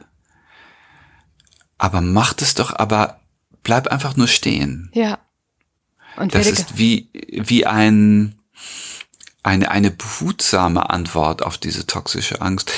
aber 1.78 2.02
mach 2.02 2.36
es 2.40 2.56
doch, 2.56 2.74
aber 2.74 3.20
bleib 3.64 3.88
einfach 3.88 4.16
nur 4.16 4.28
stehen. 4.28 4.90
Ja. 4.94 5.20
Und 6.16 6.34
das 6.34 6.48
ist 6.48 6.78
wie, 6.78 7.10
wie 7.30 7.66
ein, 7.66 8.36
eine, 9.44 9.70
eine 9.70 9.92
behutsame 9.92 10.90
Antwort 10.90 11.44
auf 11.44 11.58
diese 11.58 11.86
toxische 11.86 12.42
Angst. 12.42 12.72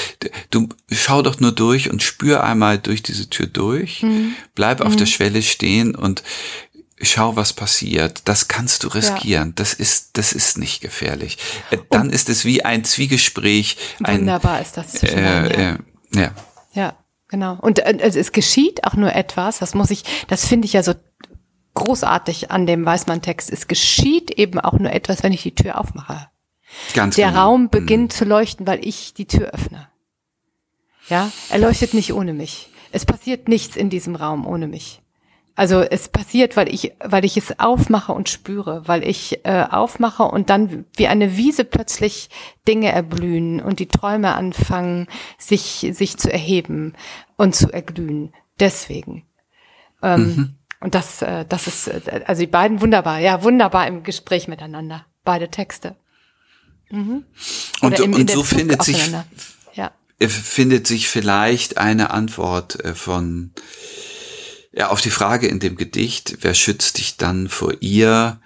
Du 0.50 0.68
schau 0.92 1.22
doch 1.22 1.40
nur 1.40 1.52
durch 1.52 1.92
und 1.92 2.02
spür 2.02 2.44
einmal 2.44 2.80
durch 2.80 3.04
diese 3.04 3.30
Tür 3.30 3.46
durch, 3.48 4.02
mhm. 4.02 4.34
bleib 4.56 4.82
auf 4.82 4.94
mhm. 4.94 4.98
der 4.98 5.06
Schwelle 5.06 5.44
stehen 5.44 5.96
und 5.96 6.24
schau, 7.02 7.36
was 7.36 7.54
passiert. 7.54 8.22
Das 8.26 8.48
kannst 8.48 8.84
du 8.84 8.88
riskieren. 8.88 9.50
Ja. 9.50 9.54
Das 9.56 9.74
ist, 9.74 10.18
das 10.18 10.34
ist 10.34 10.58
nicht 10.58 10.82
gefährlich. 10.82 11.38
Äh, 11.70 11.78
dann 11.90 12.10
ist 12.10 12.30
es 12.30 12.46
wie 12.46 12.66
ein 12.66 12.84
Zwiegespräch. 12.84 13.78
Wunderbar 14.00 14.56
ein, 14.56 14.64
ist 14.64 14.78
das 14.78 14.94
zwischen 14.94 15.18
äh, 15.18 15.72
äh, 15.72 15.78
ja. 16.14 16.32
Ja, 16.74 16.96
genau. 17.28 17.58
Und 17.62 17.80
äh, 17.80 17.98
es 18.00 18.32
geschieht 18.32 18.84
auch 18.84 18.94
nur 18.94 19.14
etwas. 19.14 19.60
Das 19.60 19.76
muss 19.76 19.92
ich, 19.92 20.04
das 20.28 20.48
finde 20.48 20.66
ich 20.66 20.74
ja 20.74 20.84
so 20.84 20.94
großartig 21.76 22.50
an 22.52 22.66
dem 22.66 22.86
Weißmann-Text. 22.86 23.52
Es 23.52 23.68
geschieht 23.68 24.32
eben 24.32 24.60
auch 24.60 24.74
nur 24.74 24.92
etwas, 24.92 25.22
wenn 25.24 25.34
ich 25.34 25.44
die 25.44 25.56
Tür 25.56 25.80
aufmache. 25.80 26.30
Ganz 26.94 27.16
Der 27.16 27.30
genau. 27.30 27.44
Raum 27.44 27.70
beginnt 27.70 28.12
mhm. 28.14 28.16
zu 28.16 28.26
leuchten, 28.26 28.68
weil 28.68 28.86
ich 28.86 29.14
die 29.14 29.28
Tür 29.28 29.52
öffne. 29.54 29.88
Ja, 31.10 31.32
er 31.50 31.60
leuchtet 31.60 31.94
nicht 31.94 32.14
ohne 32.14 32.34
mich. 32.34 32.70
Es 32.92 33.06
passiert 33.06 33.48
nichts 33.48 33.76
in 33.76 33.90
diesem 33.90 34.16
Raum 34.16 34.46
ohne 34.46 34.68
mich. 34.68 35.02
Also 35.58 35.82
es 35.82 36.08
passiert, 36.08 36.56
weil 36.56 36.72
ich, 36.72 36.94
weil 37.04 37.26
ich 37.26 37.36
es 37.36 37.60
aufmache 37.60 38.14
und 38.14 38.30
spüre, 38.30 38.88
weil 38.88 39.04
ich 39.04 39.44
äh, 39.44 39.66
aufmache 39.68 40.22
und 40.22 40.52
dann 40.52 40.86
wie 40.96 41.08
eine 41.08 41.36
Wiese 41.36 41.66
plötzlich 41.66 42.30
Dinge 42.68 42.92
erblühen 42.92 43.60
und 43.60 43.80
die 43.80 43.88
Träume 43.88 44.36
anfangen, 44.36 45.08
sich, 45.40 45.90
sich 45.94 46.18
zu 46.18 46.32
erheben 46.32 46.94
und 47.38 47.56
zu 47.56 47.74
erglühen. 47.74 48.36
Deswegen. 48.60 49.26
Ähm, 50.04 50.22
mhm. 50.22 50.56
Und 50.80 50.94
das, 50.94 51.24
äh, 51.24 51.44
das 51.50 51.66
ist, 51.66 51.88
äh, 51.88 52.24
also 52.28 52.40
die 52.42 52.48
beiden 52.48 52.80
wunderbar, 52.80 53.18
ja, 53.18 53.42
wunderbar 53.42 53.88
im 53.88 54.04
Gespräch 54.04 54.48
miteinander, 54.48 55.08
beide 55.24 55.50
Texte. 55.50 55.96
Mhm. 56.92 57.24
Und, 57.82 58.00
im, 58.00 58.14
und 58.14 58.30
so 58.30 58.44
findet 58.44 58.84
sich, 58.84 59.12
ja. 59.74 59.90
findet 60.20 60.86
sich 60.86 61.08
vielleicht 61.08 61.80
eine 61.80 62.12
Antwort 62.12 62.80
äh, 62.86 62.94
von 62.94 63.54
ja, 64.78 64.90
auf 64.90 65.02
die 65.02 65.10
Frage 65.10 65.48
in 65.48 65.60
dem 65.60 65.76
Gedicht, 65.76 66.38
wer 66.42 66.54
schützt 66.54 67.00
dich 67.00 67.18
dann 67.18 67.50
vor 67.50 67.74
ihr, 67.80 68.40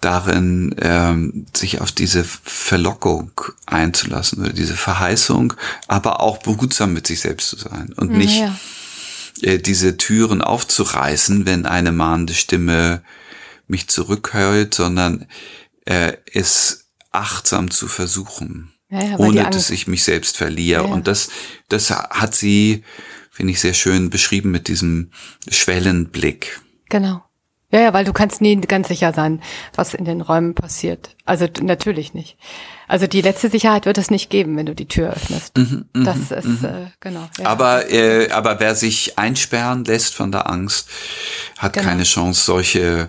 darin 0.00 0.74
ähm, 0.80 1.46
sich 1.54 1.82
auf 1.82 1.92
diese 1.92 2.24
Verlockung 2.24 3.32
einzulassen 3.66 4.42
oder 4.42 4.52
diese 4.54 4.74
Verheißung, 4.74 5.52
aber 5.88 6.20
auch 6.20 6.38
behutsam 6.38 6.94
mit 6.94 7.06
sich 7.06 7.20
selbst 7.20 7.50
zu 7.50 7.58
sein 7.58 7.92
und 7.96 8.10
nicht 8.10 8.40
ja. 8.40 8.58
äh, 9.42 9.58
diese 9.58 9.98
Türen 9.98 10.40
aufzureißen, 10.40 11.44
wenn 11.44 11.66
eine 11.66 11.92
mahnende 11.92 12.34
Stimme 12.34 13.02
mich 13.68 13.88
zurückhält, 13.88 14.74
sondern 14.74 15.26
äh, 15.84 16.14
es 16.32 16.86
achtsam 17.10 17.70
zu 17.70 17.88
versuchen, 17.88 18.72
ja, 18.88 19.04
ja, 19.04 19.18
ohne 19.18 19.50
dass 19.50 19.68
ich 19.68 19.86
mich 19.86 20.02
selbst 20.02 20.38
verliere. 20.38 20.84
Und 20.84 21.06
das, 21.06 21.28
das 21.68 21.90
hat 21.90 22.34
sie 22.34 22.84
finde 23.32 23.52
ich 23.52 23.60
sehr 23.60 23.74
schön 23.74 24.10
beschrieben 24.10 24.50
mit 24.50 24.68
diesem 24.68 25.10
Schwellenblick. 25.50 26.60
Genau. 26.90 27.24
Ja, 27.70 27.80
ja, 27.80 27.94
weil 27.94 28.04
du 28.04 28.12
kannst 28.12 28.42
nie 28.42 28.60
ganz 28.60 28.88
sicher 28.88 29.14
sein, 29.14 29.40
was 29.74 29.94
in 29.94 30.04
den 30.04 30.20
Räumen 30.20 30.54
passiert. 30.54 31.16
Also 31.24 31.48
natürlich 31.62 32.12
nicht. 32.12 32.36
Also 32.86 33.06
die 33.06 33.22
letzte 33.22 33.48
Sicherheit 33.48 33.86
wird 33.86 33.96
es 33.96 34.10
nicht 34.10 34.28
geben, 34.28 34.58
wenn 34.58 34.66
du 34.66 34.74
die 34.74 34.88
Tür 34.88 35.14
öffnest. 35.14 35.56
Mhm, 35.56 35.86
mhm 35.94 36.04
das 36.04 36.30
ist 36.30 36.60
mhm. 36.60 36.64
äh, 36.66 36.90
genau. 37.00 37.26
Ja, 37.38 37.46
aber 37.46 37.90
äh, 37.90 38.30
aber 38.30 38.60
wer 38.60 38.74
sich 38.74 39.18
einsperren 39.18 39.86
lässt 39.86 40.14
von 40.14 40.30
der 40.30 40.50
Angst, 40.50 40.90
hat 41.56 41.72
genau. 41.72 41.86
keine 41.86 42.02
Chance, 42.02 42.44
solche 42.44 43.08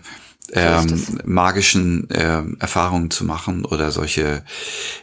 ähm, 0.56 1.04
magischen 1.26 2.08
ähm, 2.14 2.58
Erfahrungen 2.60 3.10
zu 3.12 3.26
machen 3.26 3.66
oder 3.66 3.92
solche 3.92 4.44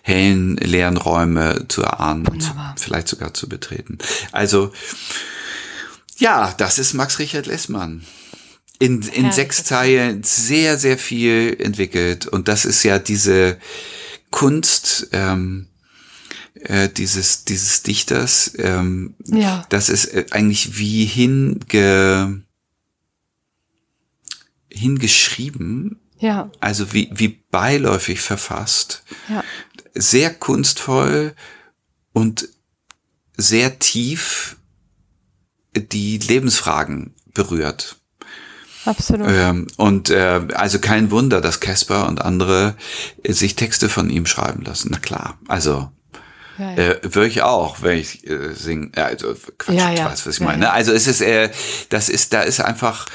hellen, 0.03 0.57
leeren 0.57 0.97
Räume 0.97 1.67
zu 1.69 1.83
erahnen 1.83 2.27
Wunderbar. 2.27 2.71
und 2.71 2.81
vielleicht 2.81 3.09
sogar 3.09 3.35
zu 3.35 3.49
betreten. 3.49 3.99
Also, 4.33 4.73
ja, 6.19 6.55
das 6.59 6.79
ist 6.79 6.95
Max 6.95 7.19
Richard 7.19 7.47
Lessmann. 7.47 8.05
in, 8.79 9.03
in 9.03 9.11
Herrlich. 9.13 9.35
sechs 9.35 9.65
Teilen 9.65 10.23
sehr, 10.23 10.79
sehr 10.79 10.99
viel 10.99 11.57
entwickelt. 11.61 12.27
Und 12.27 12.49
das 12.49 12.65
ist 12.65 12.83
ja 12.83 12.99
diese 12.99 13.59
Kunst, 14.31 15.09
ähm, 15.13 15.67
äh, 16.55 16.89
dieses, 16.89 17.45
dieses 17.45 17.83
Dichters, 17.83 18.53
ähm, 18.59 19.15
Ja. 19.27 19.65
das 19.71 19.89
ist 19.89 20.07
äh, 20.07 20.27
eigentlich 20.31 20.79
wie 20.79 21.05
hinge, 21.07 22.43
hingeschrieben, 24.81 26.01
Ja, 26.19 26.51
also 26.61 26.93
wie, 26.93 27.11
wie 27.13 27.29
beiläufig 27.51 28.21
verfasst, 28.21 29.03
ja, 29.29 29.43
sehr 29.95 30.33
kunstvoll 30.35 31.35
und 32.13 32.49
sehr 33.37 33.79
tief 33.79 34.57
die 35.77 36.19
Lebensfragen 36.19 37.15
berührt. 37.35 37.97
absolut. 38.85 39.29
Ähm, 39.31 39.67
und 39.77 40.11
äh, 40.11 40.47
also 40.55 40.79
kein 40.79 41.11
Wunder, 41.11 41.41
dass 41.41 41.61
Casper 41.61 42.09
und 42.09 42.21
andere 42.23 42.77
äh, 43.23 43.33
sich 43.33 43.55
Texte 43.57 43.89
von 43.89 44.11
ihm 44.11 44.27
schreiben 44.27 44.63
lassen. 44.65 44.89
Na 44.93 44.99
klar, 44.99 45.39
also 45.49 45.91
ja, 46.59 46.71
ja. 46.73 46.77
äh, 46.77 47.01
würde 47.03 47.29
ich 47.29 47.43
auch, 47.43 47.83
wenn 47.83 47.99
ich 47.99 48.27
äh, 48.29 48.53
singe. 48.53 48.91
Ja, 48.97 49.05
also 49.07 49.35
Quatsch, 49.59 49.77
Ja, 49.77 49.93
ich 49.93 50.05
weiß, 50.05 50.27
was 50.27 50.35
ich 50.35 50.41
meine. 50.41 50.73
Also 50.73 50.93
es 50.93 51.07
ist, 51.07 51.21
äh, 51.23 51.51
das 51.89 52.09
ist, 52.09 52.33
da 52.35 52.43
ist 52.43 52.61
einfach 52.61 53.07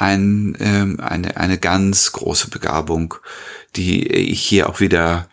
ein, 0.00 0.56
ähm, 0.60 1.00
eine 1.00 1.36
eine 1.36 1.58
ganz 1.58 2.12
große 2.12 2.50
Begabung, 2.50 3.14
die 3.76 4.06
ich 4.06 4.40
hier 4.40 4.68
auch 4.68 4.80
wieder, 4.80 5.28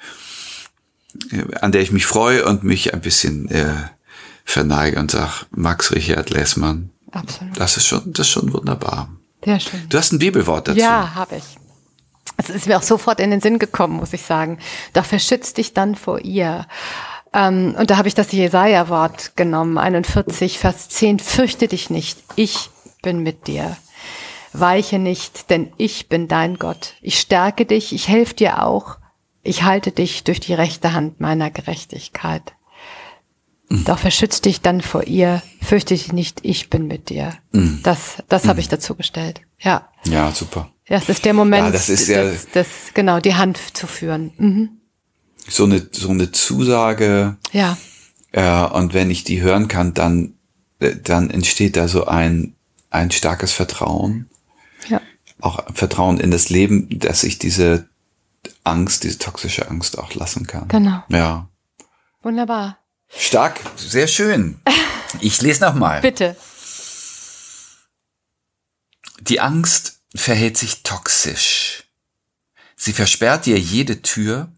äh, 1.32 1.44
an 1.62 1.72
der 1.72 1.82
ich 1.82 1.92
mich 1.92 2.06
freue 2.06 2.46
und 2.46 2.64
mich 2.64 2.94
ein 2.94 3.02
bisschen 3.02 3.50
äh, 3.50 3.74
verneige 4.44 5.00
und 5.00 5.12
sag, 5.12 5.46
Max 5.52 5.92
Richard 5.92 6.32
Lessmann, 6.32 6.90
absolut. 7.12 7.60
das 7.60 7.78
ist 7.78 7.86
schon, 7.86 8.14
das 8.14 8.28
ist 8.28 8.34
schon 8.34 8.52
wunderbar. 8.54 9.10
Sehr 9.44 9.60
schön. 9.60 9.88
Du 9.90 9.98
hast 9.98 10.12
ein 10.12 10.20
Bibelwort 10.20 10.68
dazu. 10.68 10.80
Ja, 10.80 11.14
habe 11.14 11.36
ich. 11.38 11.44
Es 12.38 12.50
ist 12.50 12.68
mir 12.68 12.78
auch 12.78 12.84
sofort 12.84 13.20
in 13.20 13.32
den 13.32 13.42
Sinn 13.42 13.60
gekommen, 13.60 13.98
muss 13.98 14.14
ich 14.14 14.24
sagen. 14.24 14.58
Doch 14.94 15.06
verschütz 15.06 15.54
dich 15.54 15.74
dann 15.74 15.96
vor 15.96 16.20
ihr. 16.20 16.68
Ähm, 17.34 17.76
und 17.78 17.92
da 17.92 17.98
habe 17.98 18.08
ich 18.08 18.16
das 18.16 18.32
Jesaja-Wort 18.32 19.36
genommen, 19.36 19.78
41, 19.78 20.58
Vers 20.58 20.90
10. 20.90 21.20
Fürchte 21.20 21.68
dich 21.68 21.90
nicht, 21.92 22.18
ich 22.36 22.72
bin 23.04 23.20
mit 23.20 23.48
dir. 23.48 23.78
Weiche 24.60 25.00
nicht, 25.00 25.50
denn 25.50 25.72
ich 25.78 26.08
bin 26.10 26.28
dein 26.28 26.58
Gott. 26.58 26.94
Ich 27.02 27.20
stärke 27.20 27.66
dich, 27.66 27.94
ich 27.94 28.08
helfe 28.08 28.34
dir 28.36 28.64
auch. 28.64 28.98
Ich 29.44 29.64
halte 29.64 29.92
dich 29.92 30.24
durch 30.24 30.40
die 30.40 30.54
rechte 30.54 30.94
Hand 30.94 31.20
meiner 31.20 31.52
Gerechtigkeit. 31.52 32.54
Doch 33.70 33.98
verschütz 33.98 34.42
dich 34.42 34.62
dann 34.62 34.82
vor 34.82 35.06
ihr, 35.08 35.42
fürchte 35.62 35.96
dich 35.96 36.14
nicht, 36.14 36.40
ich 36.44 36.70
bin 36.70 36.86
mit 36.88 37.10
dir. 37.10 37.34
Das, 37.84 38.18
das 38.30 38.48
habe 38.48 38.60
ich 38.60 38.68
dazu 38.70 38.94
gestellt. 38.96 39.42
Ja. 39.60 39.90
Ja, 40.06 40.32
super. 40.32 40.70
Ja, 40.88 40.98
es 40.98 41.10
ist 41.10 41.26
der 41.26 41.34
Moment, 41.34 41.66
Ja, 41.66 41.72
das 41.72 41.90
ist 41.90 42.08
ja- 42.08 42.24
das, 42.24 42.48
das, 42.54 42.68
genau, 42.94 43.20
die 43.20 43.34
Hand 43.34 43.58
zu 43.76 43.88
führen. 43.88 44.34
Mhm. 44.38 44.70
So 45.48 45.64
eine, 45.64 45.88
so 45.92 46.10
eine 46.10 46.32
Zusage, 46.32 47.38
Ja, 47.52 47.76
äh, 48.32 48.66
und 48.68 48.94
wenn 48.94 49.10
ich 49.10 49.24
die 49.24 49.42
hören 49.42 49.68
kann, 49.68 49.96
dann, 49.96 50.36
äh, 50.80 50.96
dann 51.04 51.32
entsteht 51.32 51.76
da 51.76 51.88
so 51.88 52.06
ein, 52.06 52.54
ein 52.92 53.10
starkes 53.10 53.52
Vertrauen. 53.52 54.30
Ja, 54.88 55.02
Auch 55.42 55.64
Vertrauen 55.74 56.20
in 56.20 56.32
das 56.32 56.50
Leben, 56.50 56.88
dass 57.00 57.24
ich 57.24 57.38
diese 57.40 57.88
Angst, 58.64 59.04
diese 59.04 59.18
toxische 59.18 59.70
Angst 59.70 59.98
auch 59.98 60.14
lassen 60.14 60.48
kann. 60.48 60.68
genau. 60.68 61.04
Ja. 61.10 61.50
Wunderbar. 62.22 62.78
Stark, 63.10 63.60
sehr 63.78 64.08
schön. 64.08 64.60
Ich 65.22 65.42
lese 65.42 65.62
nochmal. 65.64 66.02
Bitte. 66.02 66.36
Die 69.22 69.40
Angst 69.40 70.02
verhält 70.14 70.58
sich 70.58 70.84
toxisch. 70.84 71.84
Sie 72.76 72.92
versperrt 72.92 73.46
dir 73.46 73.58
jede 73.58 74.02
Tür. 74.02 74.52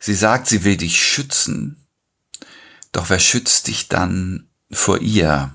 Sie 0.00 0.14
sagt, 0.14 0.48
sie 0.48 0.64
will 0.64 0.76
dich 0.76 1.00
schützen. 1.00 1.86
Doch 2.90 3.08
wer 3.08 3.20
schützt 3.20 3.68
dich 3.68 3.88
dann 3.88 4.48
vor 4.72 4.98
ihr? 4.98 5.54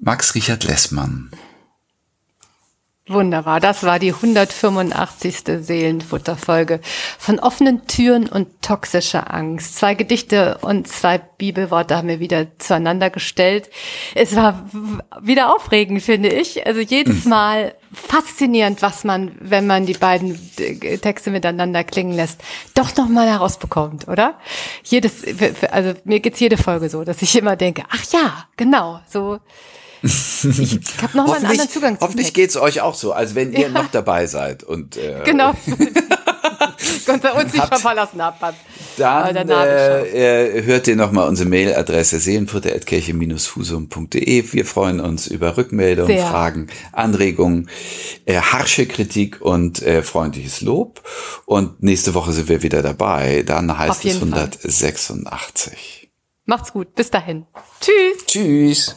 Max 0.00 0.34
Richard 0.34 0.64
Lessmann. 0.64 1.30
Wunderbar. 3.08 3.58
Das 3.60 3.84
war 3.84 3.98
die 3.98 4.12
185. 4.12 5.44
Seelenfutterfolge 5.60 6.80
von 7.18 7.38
offenen 7.38 7.86
Türen 7.86 8.28
und 8.28 8.60
toxischer 8.60 9.32
Angst. 9.32 9.76
Zwei 9.76 9.94
Gedichte 9.94 10.58
und 10.60 10.86
zwei 10.88 11.16
Bibelworte 11.18 11.96
haben 11.96 12.08
wir 12.08 12.20
wieder 12.20 12.46
zueinander 12.58 13.08
gestellt. 13.08 13.70
Es 14.14 14.36
war 14.36 14.68
wieder 15.22 15.54
aufregend, 15.54 16.02
finde 16.02 16.28
ich. 16.28 16.66
Also 16.66 16.80
jedes 16.80 17.24
Mal 17.24 17.74
faszinierend, 17.92 18.82
was 18.82 19.04
man, 19.04 19.32
wenn 19.40 19.66
man 19.66 19.86
die 19.86 19.94
beiden 19.94 20.38
äh, 20.58 20.98
Texte 20.98 21.30
miteinander 21.30 21.84
klingen 21.84 22.12
lässt, 22.12 22.42
doch 22.74 22.94
noch 22.96 23.08
mal 23.08 23.26
herausbekommt, 23.26 24.08
oder? 24.08 24.38
Jedes, 24.84 25.24
also 25.70 25.94
mir 26.04 26.20
geht's 26.20 26.40
jede 26.40 26.58
Folge 26.58 26.90
so, 26.90 27.04
dass 27.04 27.22
ich 27.22 27.34
immer 27.36 27.56
denke, 27.56 27.84
ach 27.88 28.04
ja, 28.12 28.46
genau, 28.56 29.00
so. 29.08 29.38
Ich 30.02 30.78
habe 31.02 31.16
noch 31.16 31.26
mal 31.26 31.36
einen 31.36 31.46
anderen 31.46 31.68
Zugang 31.70 31.98
zum 31.98 32.06
hoffentlich 32.06 32.28
Text. 32.28 32.34
geht's 32.36 32.56
euch 32.56 32.80
auch 32.80 32.94
so, 32.94 33.12
als 33.12 33.34
wenn 33.34 33.52
ihr 33.52 33.68
noch 33.68 33.90
dabei 33.90 34.26
seid. 34.26 34.62
Und 34.64 34.96
äh, 34.96 35.22
Genau. 35.24 35.52
Sei 36.78 37.14
uns 37.32 37.52
nicht 37.52 37.62
Habt- 37.62 37.80
verlassen 37.80 38.22
habt. 38.22 38.42
Dann 38.98 39.36
äh, 39.48 40.58
äh, 40.58 40.62
hört 40.64 40.86
ihr 40.88 40.96
nochmal 40.96 41.28
unsere 41.28 41.48
Mailadresse 41.48 42.18
seelenfutter.kirche-fusum.de. 42.20 44.52
Wir 44.52 44.64
freuen 44.66 45.00
uns 45.00 45.26
über 45.26 45.56
Rückmeldungen, 45.56 46.16
Sehr. 46.16 46.26
Fragen, 46.26 46.68
Anregungen, 46.92 47.68
äh, 48.26 48.40
harsche 48.40 48.86
Kritik 48.86 49.40
und 49.40 49.82
äh, 49.82 50.02
freundliches 50.02 50.60
Lob. 50.60 51.02
Und 51.46 51.82
nächste 51.82 52.12
Woche 52.14 52.32
sind 52.32 52.48
wir 52.48 52.62
wieder 52.62 52.82
dabei. 52.82 53.42
Dann 53.46 53.76
heißt 53.78 54.04
es 54.04 54.18
Fall. 54.18 54.28
186. 54.28 56.10
Macht's 56.44 56.72
gut. 56.72 56.94
Bis 56.94 57.10
dahin. 57.10 57.46
Tschüss. 57.80 58.26
Tschüss. 58.26 58.96